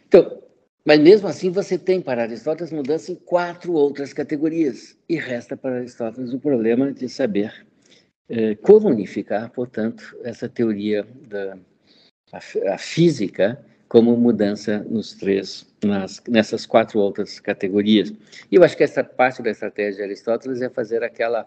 [0.07, 0.42] Então,
[0.86, 5.76] mas mesmo assim você tem para Aristóteles mudança em quatro outras categorias e resta para
[5.76, 7.66] Aristóteles o problema de saber
[8.29, 11.57] é, como unificar, portanto, essa teoria da
[12.33, 18.12] a, a física como mudança nos três, nas, nessas quatro outras categorias.
[18.51, 21.47] E eu acho que essa parte da estratégia de Aristóteles é fazer aquela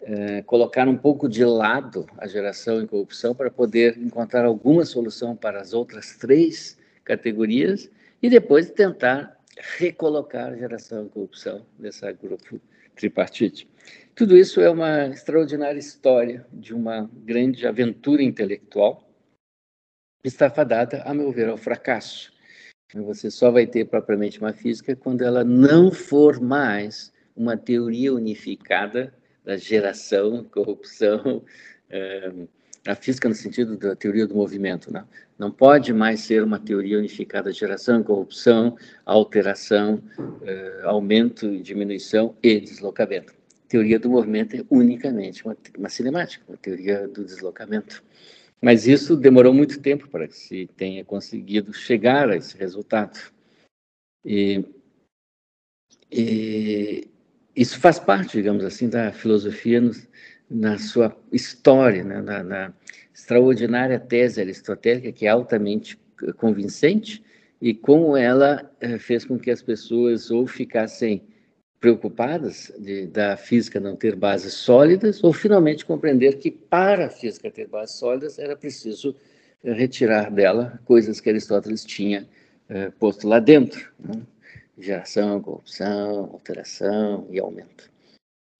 [0.00, 5.36] é, colocar um pouco de lado a geração e corrupção para poder encontrar alguma solução
[5.36, 7.88] para as outras três categorias
[8.20, 9.38] e depois tentar
[9.78, 12.60] recolocar a geração e corrupção nesse grupo
[12.96, 13.68] tripartite.
[14.14, 19.04] Tudo isso é uma extraordinária história de uma grande aventura intelectual
[20.24, 22.32] está fadada, a meu ver, ao fracasso.
[22.94, 29.12] Você só vai ter propriamente uma física quando ela não for mais uma teoria unificada
[29.44, 31.44] da geração, corrupção,
[31.90, 32.32] é,
[32.86, 35.06] a física no sentido da teoria do movimento, não.
[35.36, 40.00] Não pode mais ser uma teoria unificada de geração, corrupção, alteração,
[40.42, 43.34] é, aumento, diminuição e deslocamento
[43.68, 48.02] teoria do movimento é unicamente uma, uma cinemática, uma teoria do deslocamento.
[48.60, 53.18] Mas isso demorou muito tempo para que se tenha conseguido chegar a esse resultado.
[54.24, 54.64] E,
[56.10, 57.08] e
[57.54, 59.92] isso faz parte, digamos assim, da filosofia no,
[60.50, 62.22] na sua história, né?
[62.22, 62.74] na, na,
[63.14, 65.98] extraordinária tese aristotélica, que é altamente
[66.36, 67.22] convincente,
[67.60, 71.22] e como ela eh, fez com que as pessoas ou ficassem
[71.84, 77.50] preocupadas de, da física não ter bases sólidas, ou finalmente compreender que para a física
[77.50, 79.14] ter bases sólidas era preciso
[79.62, 82.26] eh, retirar dela coisas que Aristóteles tinha
[82.70, 83.92] eh, posto lá dentro.
[84.00, 84.22] Né?
[84.78, 87.92] geração, corrupção, alteração e aumento.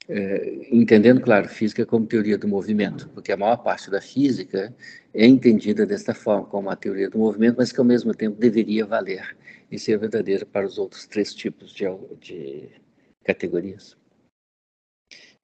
[0.07, 4.73] É, entendendo, claro, física como teoria do movimento, porque a maior parte da física
[5.15, 8.85] é entendida desta forma, como a teoria do movimento, mas que ao mesmo tempo deveria
[8.85, 9.35] valer
[9.71, 11.87] e ser verdadeira para os outros três tipos de,
[12.21, 12.84] de
[13.25, 13.97] categorias.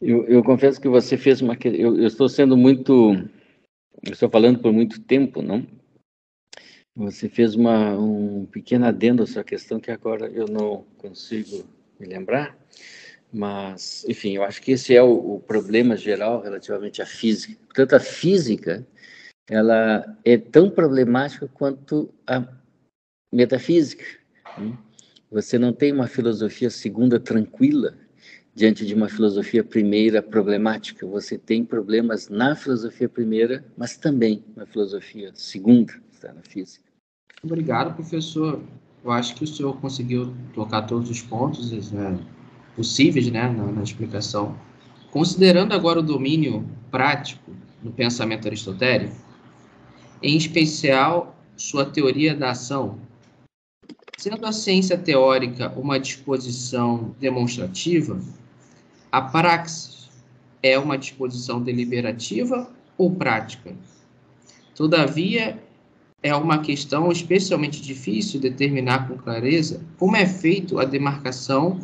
[0.01, 1.57] Eu, eu, confesso que você fez uma.
[1.65, 3.13] Eu, eu estou sendo muito.
[4.03, 5.67] Estou falando por muito tempo, não?
[6.97, 11.65] Você fez uma, um pequeno adendo à sua questão que agora eu não consigo
[11.99, 12.59] me lembrar,
[13.33, 17.57] mas, enfim, eu acho que esse é o, o problema geral relativamente à física.
[17.67, 18.87] Portanto, a física
[19.49, 22.47] ela é tão problemática quanto a
[23.33, 24.05] metafísica.
[24.57, 24.77] Né?
[25.31, 27.95] Você não tem uma filosofia segunda tranquila
[28.53, 31.07] diante de uma filosofia primeira problemática.
[31.07, 36.85] Você tem problemas na filosofia primeira, mas também na filosofia segunda está na física.
[37.45, 38.61] Obrigado, professor.
[39.05, 42.19] Eu acho que o senhor conseguiu tocar todos os pontos né,
[42.75, 44.59] possíveis né, na, na explicação.
[45.11, 47.53] Considerando agora o domínio prático
[47.83, 49.17] no pensamento aristotélico,
[50.23, 52.99] em especial sua teoria da ação,
[54.21, 58.21] sendo a ciência teórica uma disposição demonstrativa,
[59.11, 60.11] a praxis
[60.63, 63.75] é uma disposição deliberativa ou prática?
[64.75, 65.59] Todavia,
[66.23, 71.81] é uma questão especialmente difícil determinar com clareza como é feito a demarcação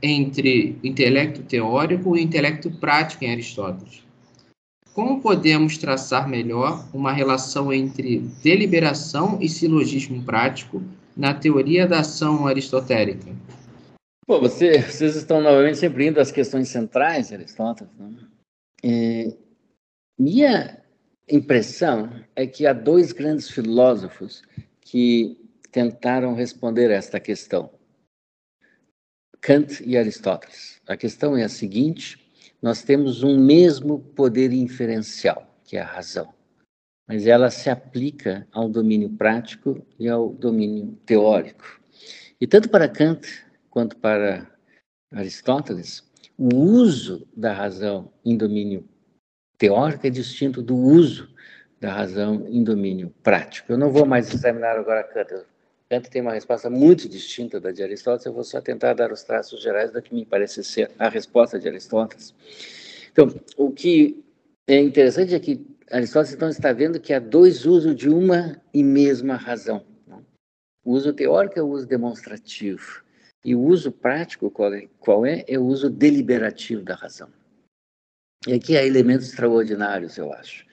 [0.00, 4.07] entre intelecto teórico e intelecto prático em Aristóteles.
[4.98, 10.82] Como podemos traçar melhor uma relação entre deliberação e silogismo prático
[11.16, 13.30] na teoria da ação aristotélica?
[14.26, 17.92] Bom, você, vocês estão novamente sempre indo às questões centrais Aristóteles.
[17.96, 18.28] Né?
[18.82, 19.36] É,
[20.18, 20.82] minha
[21.30, 24.42] impressão é que há dois grandes filósofos
[24.80, 25.38] que
[25.70, 27.70] tentaram responder esta questão:
[29.40, 30.80] Kant e Aristóteles.
[30.88, 32.27] A questão é a seguinte:
[32.60, 36.32] nós temos um mesmo poder inferencial, que é a razão,
[37.06, 41.80] mas ela se aplica ao domínio prático e ao domínio teórico.
[42.40, 44.46] E tanto para Kant quanto para
[45.12, 46.04] Aristóteles,
[46.36, 48.88] o uso da razão em domínio
[49.56, 51.28] teórico é distinto do uso
[51.80, 53.72] da razão em domínio prático.
[53.72, 55.44] Eu não vou mais examinar agora Kant.
[55.90, 59.22] Kant tem uma resposta muito distinta da de Aristóteles, eu vou só tentar dar os
[59.22, 62.34] traços gerais da que me parece ser a resposta de Aristóteles.
[63.10, 64.22] Então, o que
[64.66, 68.84] é interessante é que Aristóteles então está vendo que há dois usos de uma e
[68.84, 69.84] mesma razão.
[70.84, 73.02] O uso teórico é o uso demonstrativo,
[73.44, 74.88] e o uso prático, qual é?
[74.98, 75.44] Qual é?
[75.48, 77.30] É o uso deliberativo da razão.
[78.46, 80.66] E aqui há elementos extraordinários, eu acho,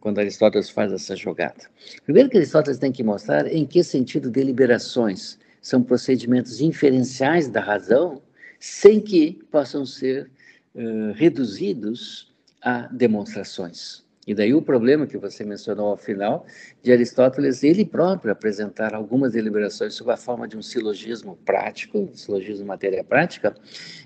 [0.00, 1.68] quando Aristóteles faz essa jogada.
[2.04, 8.22] Primeiro que Aristóteles tem que mostrar em que sentido deliberações são procedimentos inferenciais da razão,
[8.58, 10.30] sem que possam ser
[10.74, 14.04] uh, reduzidos a demonstrações.
[14.26, 16.46] E daí o problema que você mencionou ao final,
[16.82, 22.14] de Aristóteles ele próprio apresentar algumas deliberações sob a forma de um silogismo prático, um
[22.14, 23.56] silogismo matéria prática,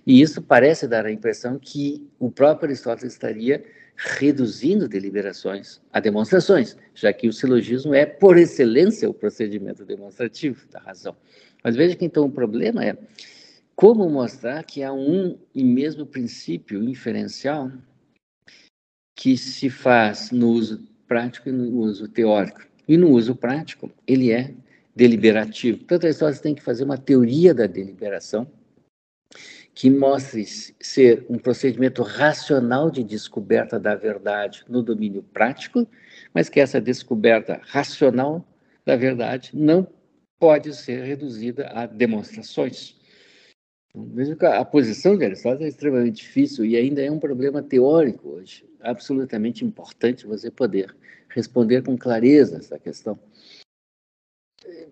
[0.06, 3.64] e isso parece dar a impressão que o próprio Aristóteles estaria
[3.96, 10.80] reduzindo deliberações a demonstrações, já que o silogismo é, por excelência, o procedimento demonstrativo da
[10.80, 11.16] razão.
[11.62, 12.96] Mas veja que então o problema é
[13.74, 17.70] como mostrar que há um e mesmo princípio inferencial
[19.16, 22.62] que se faz no uso prático e no uso teórico.
[22.86, 24.54] E no uso prático, ele é
[24.94, 25.78] deliberativo.
[25.78, 28.46] Portanto, Aristóteles tem que fazer uma teoria da deliberação
[29.74, 35.86] que mostre ser um procedimento racional de descoberta da verdade no domínio prático,
[36.32, 38.46] mas que essa descoberta racional
[38.86, 39.86] da verdade não
[40.38, 42.96] pode ser reduzida a demonstrações.
[43.94, 48.28] Veja que a posição de Aristóteles é extremamente difícil e ainda é um problema teórico
[48.28, 50.94] hoje absolutamente importante você poder
[51.28, 53.18] responder com clareza essa questão.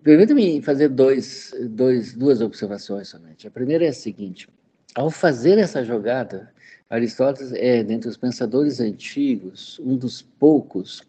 [0.03, 3.47] Permita-me fazer dois, dois, duas observações somente.
[3.47, 4.47] A primeira é a seguinte:
[4.95, 6.51] ao fazer essa jogada,
[6.89, 11.01] Aristóteles é, dentre os pensadores antigos, um dos poucos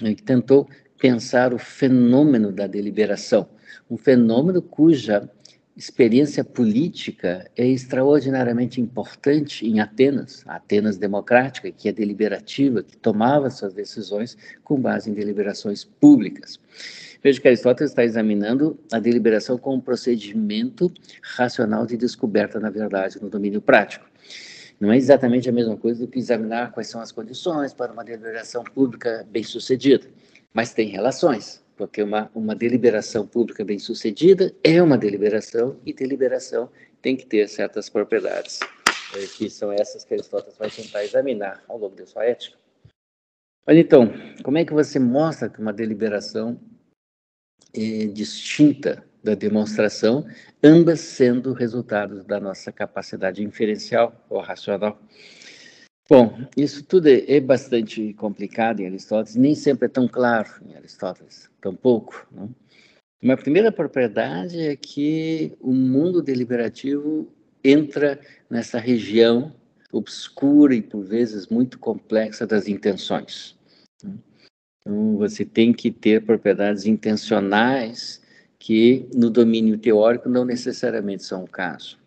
[0.00, 0.68] né, que tentou
[0.98, 3.48] pensar o fenômeno da deliberação,
[3.90, 5.28] um fenômeno cuja
[5.76, 13.74] experiência política é extraordinariamente importante em Atenas, Atenas democrática, que é deliberativa, que tomava suas
[13.74, 16.60] decisões com base em deliberações públicas.
[17.24, 20.92] Veja que Aristóteles está examinando a deliberação como um procedimento
[21.22, 24.06] racional de descoberta na verdade no domínio prático.
[24.78, 28.04] Não é exatamente a mesma coisa do que examinar quais são as condições para uma
[28.04, 30.06] deliberação pública bem-sucedida,
[30.52, 36.70] mas tem relações porque uma, uma deliberação pública bem-sucedida é uma deliberação, e deliberação
[37.02, 38.60] tem que ter certas propriedades,
[39.16, 42.56] é, que são essas que Aristóteles vai tentar examinar ao longo da sua ética.
[43.66, 46.60] Mas então, como é que você mostra que uma deliberação
[47.74, 50.26] é distinta da demonstração,
[50.62, 55.00] ambas sendo resultados da nossa capacidade inferencial ou racional?
[56.08, 60.76] Bom, isso tudo é, é, bastante complicado em Aristóteles, nem sempre é tão claro em
[60.76, 62.26] Aristóteles, tampouco.
[62.30, 62.54] Não?
[63.22, 67.26] Uma primeira propriedade é que o mundo deliberativo
[67.64, 68.20] entra
[68.50, 69.54] nessa região
[69.90, 73.56] obscura e, por vezes, muito complexa das intenções.
[74.86, 78.22] Então, você tem que ter propriedades intencionais
[78.58, 81.98] que, no domínio teórico, não necessariamente são o caso.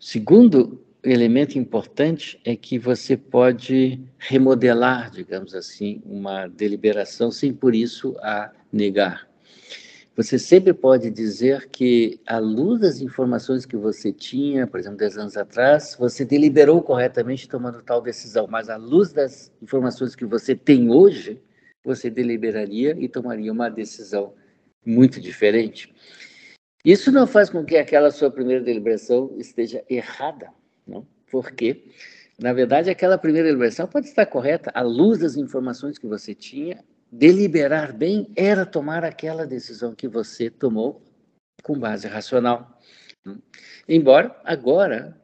[0.00, 8.16] Segundo elemento importante é que você pode remodelar, digamos assim, uma deliberação sem por isso
[8.18, 9.29] a negar.
[10.22, 15.16] Você sempre pode dizer que, à luz das informações que você tinha, por exemplo, 10
[15.16, 20.54] anos atrás, você deliberou corretamente tomando tal decisão, mas à luz das informações que você
[20.54, 21.40] tem hoje,
[21.82, 24.34] você deliberaria e tomaria uma decisão
[24.84, 25.90] muito diferente.
[26.84, 30.50] Isso não faz com que aquela sua primeira deliberação esteja errada,
[30.86, 31.06] não?
[31.30, 31.86] Porque,
[32.38, 36.84] na verdade, aquela primeira deliberação pode estar correta à luz das informações que você tinha.
[37.12, 41.02] Deliberar bem era tomar aquela decisão que você tomou
[41.62, 42.78] com base racional.
[43.88, 45.20] Embora agora,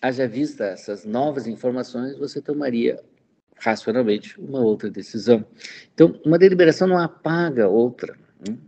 [0.00, 3.02] haja vista essas novas informações, você tomaria
[3.56, 5.44] racionalmente uma outra decisão.
[5.94, 8.58] Então, uma deliberação não apaga outra, né?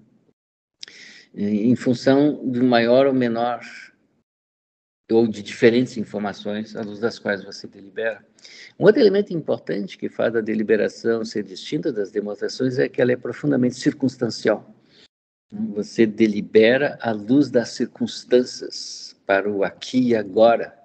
[1.35, 3.61] em função de maior ou menor
[5.11, 8.25] ou de diferentes informações à luz das quais você delibera.
[8.79, 13.13] Um outro elemento importante que faz a deliberação ser distinta das demonstrações é que ela
[13.13, 14.75] é profundamente circunstancial.
[15.75, 20.77] Você delibera à luz das circunstâncias para o aqui e agora.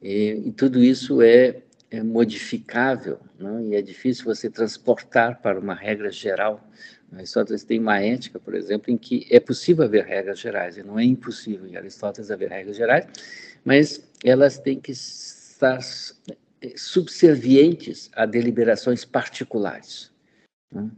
[0.00, 3.60] E, e, tudo isso é, é modificável não?
[3.60, 6.62] e é difícil você transportar para uma regra geral
[7.12, 10.98] Aristóteles tem uma ética, por exemplo, em que é possível haver regras gerais, e não
[10.98, 13.06] é impossível em Aristóteles haver regras gerais,
[13.64, 15.80] mas elas têm que estar
[16.76, 20.12] subservientes a deliberações particulares.
[20.72, 20.90] Né?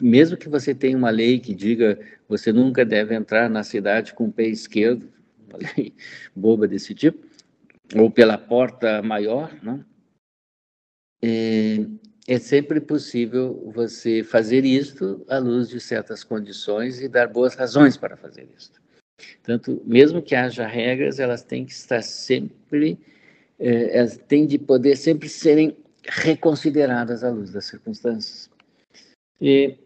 [0.00, 4.26] Mesmo que você tenha uma lei que diga você nunca deve entrar na cidade com
[4.26, 5.08] o pé esquerdo,
[5.48, 5.94] uma lei
[6.34, 7.24] boba desse tipo,
[7.94, 9.84] ou pela porta maior, não?
[11.22, 11.86] É,
[12.26, 17.96] é sempre possível você fazer isto à luz de certas condições e dar boas razões
[17.96, 18.80] para fazer isto.
[19.42, 22.98] Tanto, mesmo que haja regras, elas têm que estar sempre,
[23.58, 25.76] eh, elas têm de poder sempre serem
[26.06, 28.50] reconsideradas à luz das circunstâncias.
[29.40, 29.78] E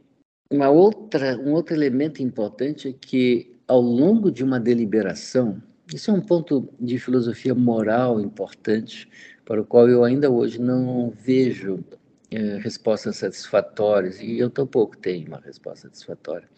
[0.51, 5.61] uma outra, um outro elemento importante é que, ao longo de uma deliberação,
[5.93, 9.09] isso é um ponto de filosofia moral importante,
[9.45, 11.85] para o qual eu ainda hoje não vejo
[12.31, 16.49] respostas satisfatórias, e eu tampouco tenho uma resposta satisfatória.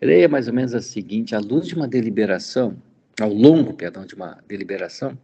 [0.00, 2.80] A ideia é mais ou menos a seguinte: à luz de uma deliberação,
[3.20, 5.18] ao longo, perdão, de uma deliberação,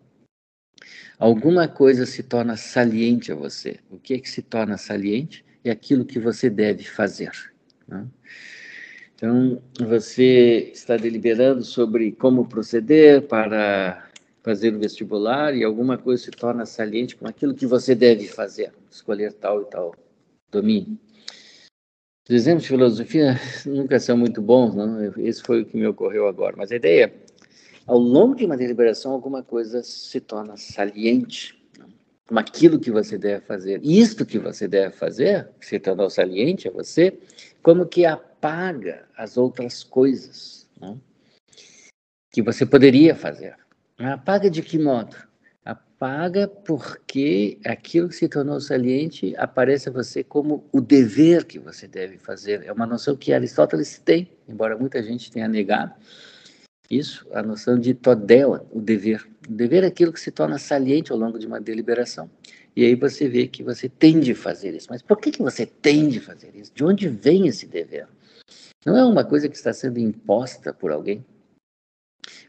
[1.19, 3.79] alguma coisa se torna saliente a você.
[3.91, 5.45] O que é que se torna saliente?
[5.65, 7.33] É aquilo que você deve fazer.
[7.87, 8.07] Né?
[9.15, 14.04] Então, você está deliberando sobre como proceder para
[14.45, 18.73] fazer o vestibular e alguma coisa se torna saliente com aquilo que você deve fazer,
[18.91, 19.95] escolher tal e tal
[20.53, 20.99] domínio.
[22.29, 25.03] Os exemplos de filosofia nunca são muito bons, não?
[25.19, 26.55] Esse foi o que me ocorreu agora.
[26.59, 27.13] Mas a ideia é,
[27.87, 31.89] ao longo de uma deliberação, alguma coisa se torna saliente, não?
[32.27, 33.81] como aquilo que você deve fazer.
[33.83, 37.19] Isto que você deve fazer, se tornou saliente a você,
[37.63, 41.01] como que apaga as outras coisas não?
[42.31, 43.64] que você poderia fazer.
[43.99, 45.17] Apaga de que modo?
[45.65, 51.87] Apaga porque aquilo que se tornou saliente aparece a você como o dever que você
[51.87, 52.65] deve fazer.
[52.65, 55.95] É uma noção que Aristóteles tem, embora muita gente tenha negado.
[56.91, 59.27] Isso, a noção de todela, o dever.
[59.49, 62.29] O dever é aquilo que se torna saliente ao longo de uma deliberação.
[62.77, 64.89] E aí você vê que você tem de fazer isso.
[64.91, 66.73] Mas por que, que você tem de fazer isso?
[66.75, 68.09] De onde vem esse dever?
[68.85, 71.25] Não é uma coisa que está sendo imposta por alguém,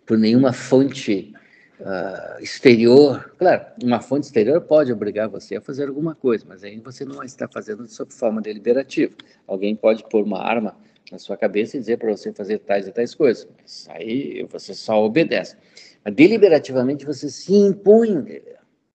[0.06, 1.34] por nenhuma fonte
[1.80, 3.34] uh, exterior.
[3.38, 7.23] Claro, uma fonte exterior pode obrigar você a fazer alguma coisa, mas aí você não
[7.23, 9.14] está fazendo sob forma deliberativa.
[9.48, 10.77] Alguém pode pôr uma arma
[11.11, 13.48] na sua cabeça e dizer para você fazer tais e tais coisas.
[13.61, 15.56] Mas aí você só obedece.
[16.03, 18.15] Mas deliberativamente você se impõe.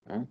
[0.06, 0.26] Né?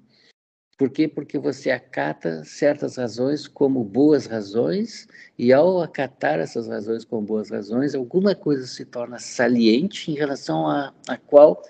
[0.79, 1.09] Por quê?
[1.09, 7.49] Porque você acata certas razões como boas razões, e ao acatar essas razões como boas
[7.49, 11.61] razões, alguma coisa se torna saliente em relação a, a qual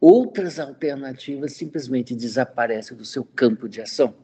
[0.00, 4.14] outras alternativas simplesmente desaparecem do seu campo de ação.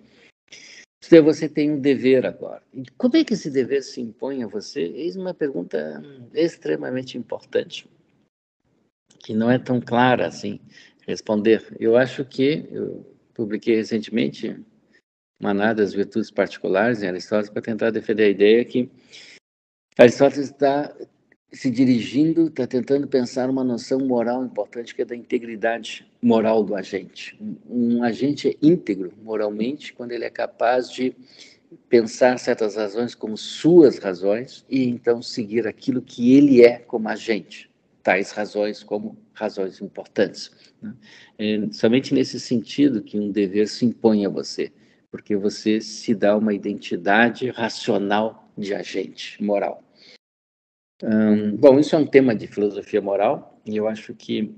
[1.03, 2.63] Você tem um dever agora.
[2.73, 4.81] E como é que esse dever se impõe a você?
[4.81, 6.03] Eis uma pergunta
[6.33, 7.87] extremamente importante,
[9.19, 10.59] que não é tão clara assim
[11.07, 11.77] responder.
[11.79, 14.55] Eu acho que eu publiquei recentemente
[15.41, 18.91] Maná das Virtudes Particulares em Aristóteles para tentar defender a ideia que
[19.97, 20.95] Aristóteles está
[21.51, 26.77] se dirigindo, está tentando pensar uma noção moral importante que é da integridade moral do
[26.77, 27.35] agente.
[27.67, 31.17] Um agente é íntegro moralmente quando ele é capaz de
[31.89, 37.70] pensar certas razões como suas razões e então seguir aquilo que ele é como agente,
[38.03, 40.51] tais razões como razões importantes.
[40.81, 40.95] Né?
[41.39, 44.73] É somente nesse sentido que um dever se impõe a você,
[45.11, 49.85] porque você se dá uma identidade racional de agente moral
[51.59, 54.55] bom, isso é um tema de filosofia moral e eu acho que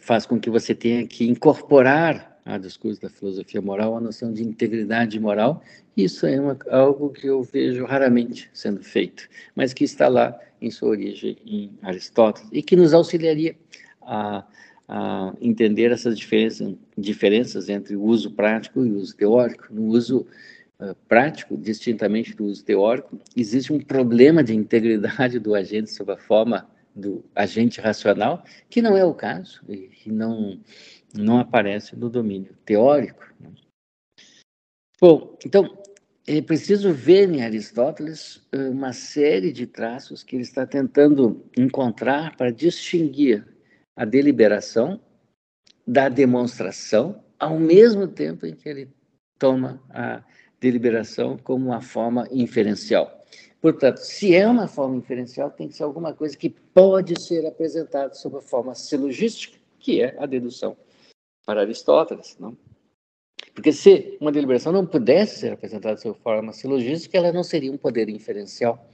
[0.00, 4.42] faz com que você tenha que incorporar a discurso da filosofia moral a noção de
[4.42, 5.62] integridade moral.
[5.96, 10.70] Isso é uma, algo que eu vejo raramente sendo feito, mas que está lá em
[10.70, 13.56] sua origem em Aristóteles e que nos auxiliaria
[14.02, 14.44] a,
[14.88, 19.66] a entender essas diferenças, entre o uso prático e o uso teórico.
[19.70, 20.26] No uso
[20.80, 26.16] eh, prático, distintamente do uso teórico, existe um problema de integridade do agente sob a
[26.16, 30.60] forma do agente racional, que não é o caso e que não,
[31.14, 33.32] não aparece no domínio teórico.
[33.40, 33.50] Né?
[35.00, 35.82] Bom, então,
[36.26, 42.36] é preciso ver em Aristóteles eh, uma série de traços que ele está tentando encontrar
[42.36, 43.46] para distinguir
[43.96, 45.00] a deliberação
[45.86, 48.88] da demonstração, ao mesmo tempo em que ele
[49.38, 50.22] toma a
[50.58, 53.23] deliberação como uma forma inferencial.
[53.64, 58.12] Portanto, se é uma forma inferencial, tem que ser alguma coisa que pode ser apresentada
[58.12, 60.76] sob a forma silogística, que é a dedução
[61.46, 62.36] para Aristóteles.
[62.38, 62.54] Não?
[63.54, 67.78] Porque se uma deliberação não pudesse ser apresentada sob forma silogística, ela não seria um
[67.78, 68.86] poder inferencial.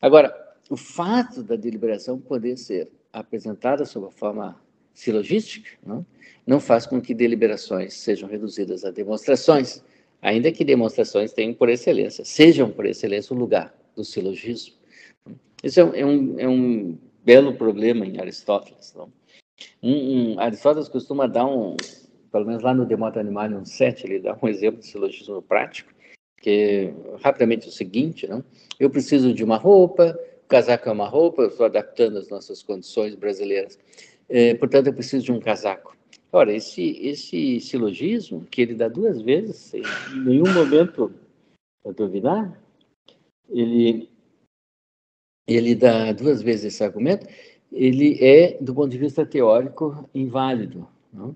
[0.00, 0.32] Agora,
[0.70, 4.62] o fato da deliberação poder ser apresentada sob a forma
[4.94, 6.06] silogística não,
[6.46, 9.82] não faz com que deliberações sejam reduzidas a demonstrações,
[10.22, 14.74] ainda que demonstrações tenham por excelência, sejam por excelência o lugar do silogismo.
[15.62, 18.94] Isso é é um, é um belo problema em Aristóteles.
[19.82, 21.76] Um, um, Aristóteles costuma dar um,
[22.30, 25.92] pelo menos lá no Demota Animalium 7, ele dá um exemplo de silogismo prático,
[26.40, 28.44] que é rapidamente o seguinte, não?
[28.78, 32.62] eu preciso de uma roupa, o casaco é uma roupa, eu estou adaptando as nossas
[32.62, 33.78] condições brasileiras,
[34.28, 35.96] é, portanto eu preciso de um casaco.
[36.30, 39.82] Ora, esse, esse silogismo, que ele dá duas vezes, sem
[40.24, 41.12] nenhum momento
[41.96, 42.58] duvidar,
[43.48, 44.10] ele,
[45.46, 47.26] ele dá duas vezes esse argumento,
[47.72, 51.34] ele é, do ponto de vista teórico, inválido, não?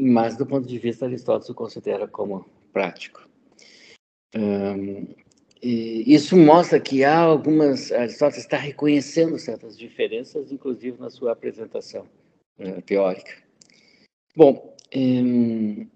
[0.00, 3.26] mas do ponto de vista Aristóteles o considera como prático.
[5.62, 12.06] Isso mostra que há algumas, Aristóteles está reconhecendo certas diferenças, inclusive na sua apresentação
[12.60, 13.32] uh, teórica.
[14.36, 15.86] Bom, um,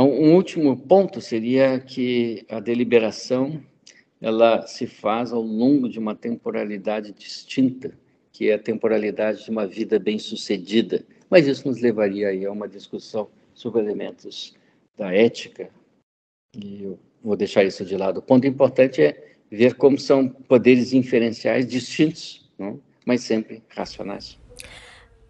[0.00, 3.62] um último ponto seria que a deliberação
[4.20, 7.92] ela se faz ao longo de uma temporalidade distinta,
[8.32, 11.04] que é a temporalidade de uma vida bem-sucedida.
[11.28, 14.54] Mas isso nos levaria aí a uma discussão sobre elementos
[14.96, 15.68] da ética,
[16.56, 18.18] e eu vou deixar isso de lado.
[18.18, 22.80] O ponto importante é ver como são poderes inferenciais distintos, não?
[23.04, 24.38] mas sempre racionais.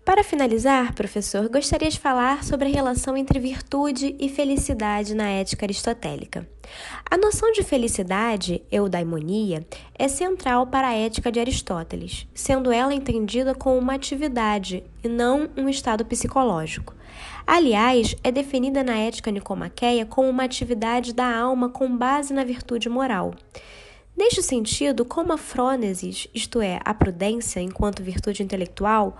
[0.05, 5.65] Para finalizar, professor, gostaria de falar sobre a relação entre virtude e felicidade na ética
[5.65, 6.49] aristotélica.
[7.09, 9.65] A noção de felicidade, eudaimonia,
[9.97, 15.49] é central para a ética de Aristóteles, sendo ela entendida como uma atividade e não
[15.57, 16.97] um estado psicológico.
[17.47, 22.89] Aliás, é definida na ética nicomaqueia como uma atividade da alma com base na virtude
[22.89, 23.37] moral.
[24.16, 29.16] Neste sentido, como a frônesis, isto é, a prudência enquanto virtude intelectual,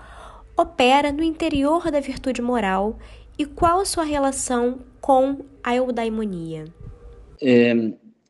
[0.57, 2.99] opera no interior da virtude moral
[3.37, 6.65] e qual sua relação com a eudaimonia?
[7.41, 7.73] É,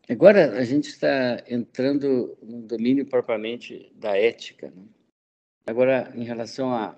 [0.10, 4.68] agora a gente está entrando no domínio propriamente da ética.
[4.68, 4.84] Né?
[5.68, 6.95] Agora, em relação à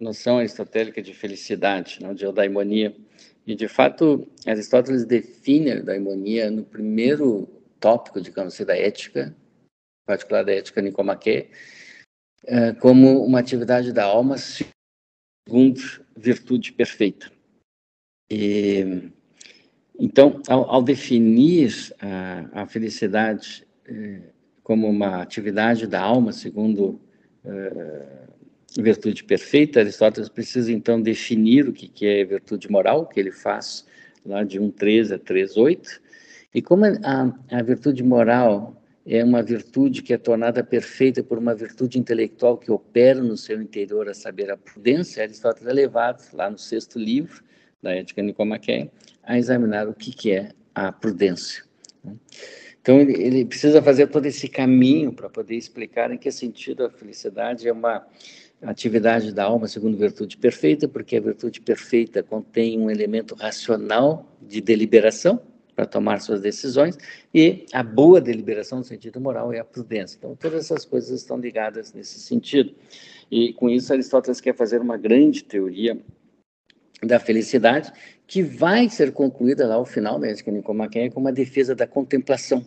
[0.00, 2.94] noção aristotélica de felicidade, não, de eudaimonia,
[3.46, 7.48] e de fato Aristóteles define a eudaimonia no primeiro
[7.80, 11.48] tópico, digamos assim, da ética, em particular da ética nicomaquê,
[12.46, 15.80] é, como uma atividade da alma segundo
[16.16, 17.30] virtude perfeita.
[18.30, 19.10] E,
[19.98, 24.20] então, ao, ao definir a, a felicidade eh,
[24.62, 27.00] como uma atividade da alma segundo
[27.44, 28.28] eh,
[28.78, 33.86] virtude perfeita, Aristóteles precisa então definir o que, que é virtude moral, que ele faz
[34.24, 36.00] lá de 1.13 a 3.8,
[36.54, 38.77] e como a, a virtude moral
[39.10, 43.62] é uma virtude que é tornada perfeita por uma virtude intelectual que opera no seu
[43.62, 47.42] interior, a saber, a prudência, Aristóteles é levado, lá no sexto livro
[47.82, 48.90] da Ética Nicomaquia,
[49.22, 51.64] a examinar o que, que é a prudência.
[52.82, 56.90] Então, ele, ele precisa fazer todo esse caminho para poder explicar em que sentido a
[56.90, 58.06] felicidade é uma
[58.60, 64.60] atividade da alma segundo virtude perfeita, porque a virtude perfeita contém um elemento racional de
[64.60, 65.40] deliberação,
[65.78, 66.98] para tomar suas decisões,
[67.32, 70.16] e a boa deliberação no sentido moral é a prudência.
[70.16, 72.74] Então, todas essas coisas estão ligadas nesse sentido.
[73.30, 75.96] E com isso, Aristóteles quer fazer uma grande teoria
[77.00, 77.92] da felicidade,
[78.26, 82.66] que vai ser concluída lá ao final da Ética Nicomaquia com uma defesa da contemplação.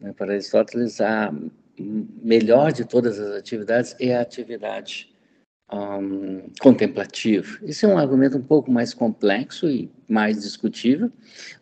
[0.00, 0.14] Né?
[0.16, 1.34] Para Aristóteles, a
[1.76, 5.11] melhor de todas as atividades é a atividade
[5.72, 7.58] um, contemplativo.
[7.64, 11.10] Isso é um argumento um pouco mais complexo e mais discutível.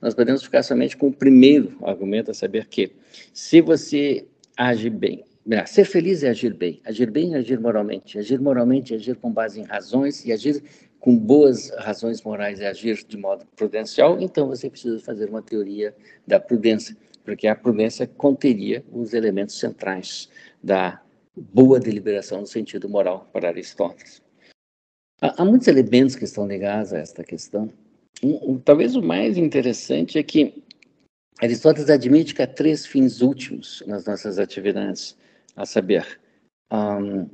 [0.02, 2.92] Nós podemos ficar somente com o primeiro argumento, a saber que
[3.32, 4.26] se você
[4.56, 5.24] age bem,
[5.66, 9.32] ser feliz é agir bem, agir bem é agir moralmente, agir moralmente é agir com
[9.32, 10.62] base em razões e agir
[10.98, 15.94] com boas razões morais é agir de modo prudencial, então você precisa fazer uma teoria
[16.26, 20.28] da prudência, porque a prudência conteria os elementos centrais
[20.62, 21.00] da
[21.40, 24.22] boa deliberação no sentido moral para Aristóteles.
[25.20, 27.72] Há, há muitos elementos que estão ligados a esta questão.
[28.22, 30.62] Um, um, talvez o mais interessante é que
[31.40, 35.16] Aristóteles admite que há três fins últimos nas nossas atividades,
[35.56, 36.20] a saber,
[36.70, 37.28] um,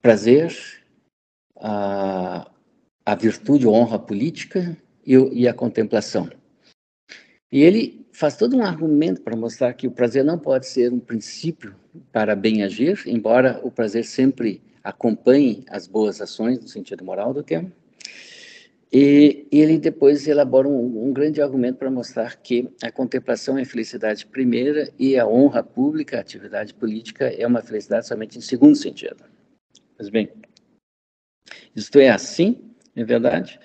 [0.00, 0.56] prazer,
[1.56, 2.48] a,
[3.04, 6.30] a virtude ou honra política e, e a contemplação.
[7.50, 10.98] E ele faz todo um argumento para mostrar que o prazer não pode ser um
[10.98, 11.76] princípio
[12.10, 17.44] para bem agir, embora o prazer sempre acompanhe as boas ações no sentido moral do
[17.44, 17.70] termo.
[18.92, 23.66] E ele depois elabora um, um, grande argumento para mostrar que a contemplação é a
[23.66, 28.74] felicidade primeira e a honra pública, a atividade política, é uma felicidade somente em segundo
[28.74, 29.22] sentido.
[29.96, 30.28] Pois bem,
[31.76, 32.64] isto é assim,
[32.96, 33.60] é verdade.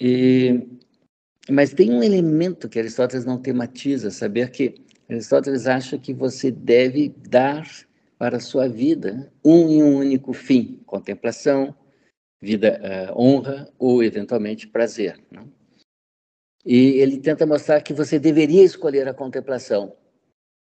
[0.00, 0.60] E,
[1.50, 4.74] mas tem um elemento que Aristóteles não tematiza, saber que
[5.08, 7.66] Aristóteles acha que você deve dar
[8.18, 11.74] para a sua vida um e um único fim: contemplação,
[12.40, 15.18] vida, uh, honra ou, eventualmente, prazer.
[16.64, 19.96] E ele tenta mostrar que você deveria escolher a contemplação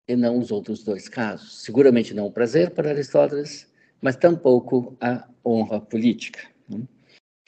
[0.08, 1.62] e não os outros dois casos.
[1.62, 3.70] Seguramente não o prazer para Aristóteles,
[4.00, 6.40] mas tampouco a honra política.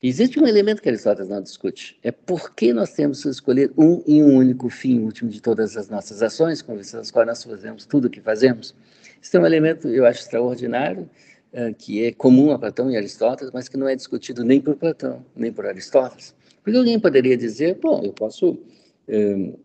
[0.04, 4.02] Existe um elemento que Aristóteles não discute, é por que nós temos que escolher um
[4.04, 7.86] e um único fim último de todas as nossas ações, com as quais nós fazemos
[7.86, 8.74] tudo o que fazemos.
[9.20, 11.08] Isso é um elemento, eu acho, extraordinário,
[11.52, 14.74] uh, que é comum a Platão e Aristóteles, mas que não é discutido nem por
[14.74, 16.34] Platão, nem por Aristóteles.
[16.64, 19.60] Porque alguém poderia dizer, bom, eu posso uh,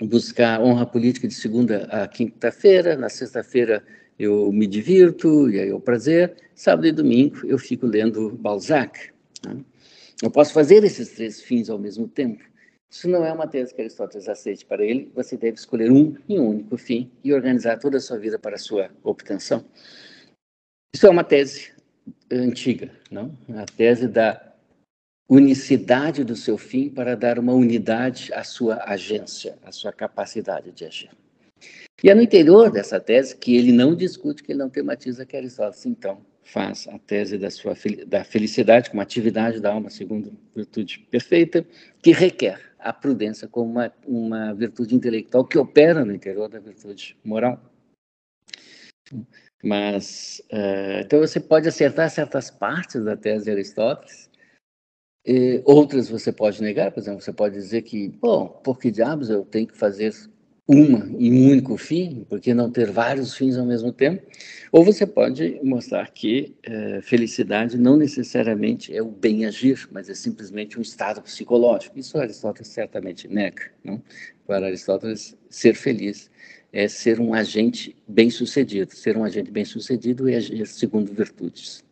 [0.00, 3.84] buscar honra política de segunda a quinta-feira, na sexta-feira
[4.18, 9.10] eu me divirto, e aí é o prazer, sábado e domingo eu fico lendo Balzac,
[9.46, 9.64] né?
[10.22, 12.42] Eu posso fazer esses três fins ao mesmo tempo.
[12.90, 15.12] Isso não é uma tese que Aristóteles aceite para ele.
[15.14, 18.56] Você deve escolher um e um único fim e organizar toda a sua vida para
[18.56, 19.64] a sua obtenção.
[20.94, 21.72] Isso é uma tese
[22.30, 23.36] antiga, não?
[23.54, 24.48] A tese da
[25.28, 30.86] unicidade do seu fim para dar uma unidade à sua agência, à sua capacidade de
[30.86, 31.10] agir.
[32.02, 35.36] E é no interior dessa tese que ele não discute, que ele não tematiza que
[35.36, 37.74] Aristóteles, então, faz a tese da sua
[38.06, 41.66] da felicidade como atividade da alma segundo virtude perfeita,
[42.02, 47.16] que requer a prudência como uma, uma virtude intelectual que opera no interior da virtude
[47.22, 47.60] moral.
[49.62, 54.30] Mas, uh, então você pode acertar certas partes da tese de Aristóteles,
[55.64, 59.44] outras você pode negar, por exemplo, você pode dizer que, bom, por que diabos eu
[59.44, 60.14] tenho que fazer
[60.68, 64.22] uma e um único fim, porque não ter vários fins ao mesmo tempo,
[64.70, 70.14] ou você pode mostrar que é, felicidade não necessariamente é o bem agir, mas é
[70.14, 71.98] simplesmente um estado psicológico.
[71.98, 73.70] Isso Aristóteles certamente nega.
[73.82, 74.02] Não?
[74.46, 76.30] Para Aristóteles, ser feliz
[76.70, 78.94] é ser um agente bem-sucedido.
[78.94, 81.82] Ser um agente bem-sucedido é agir segundo virtudes.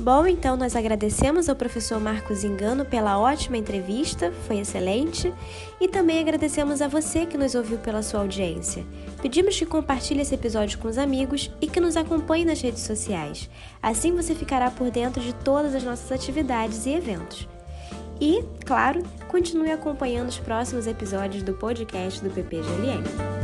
[0.00, 5.30] Bom, então nós agradecemos ao professor Marcos Engano pela ótima entrevista, foi excelente,
[5.78, 8.82] e também agradecemos a você que nos ouviu pela sua audiência.
[9.20, 13.50] Pedimos que compartilhe esse episódio com os amigos e que nos acompanhe nas redes sociais.
[13.82, 17.46] Assim você ficará por dentro de todas as nossas atividades e eventos.
[18.18, 23.39] E, claro, continue acompanhando os próximos episódios do podcast do PPGLM.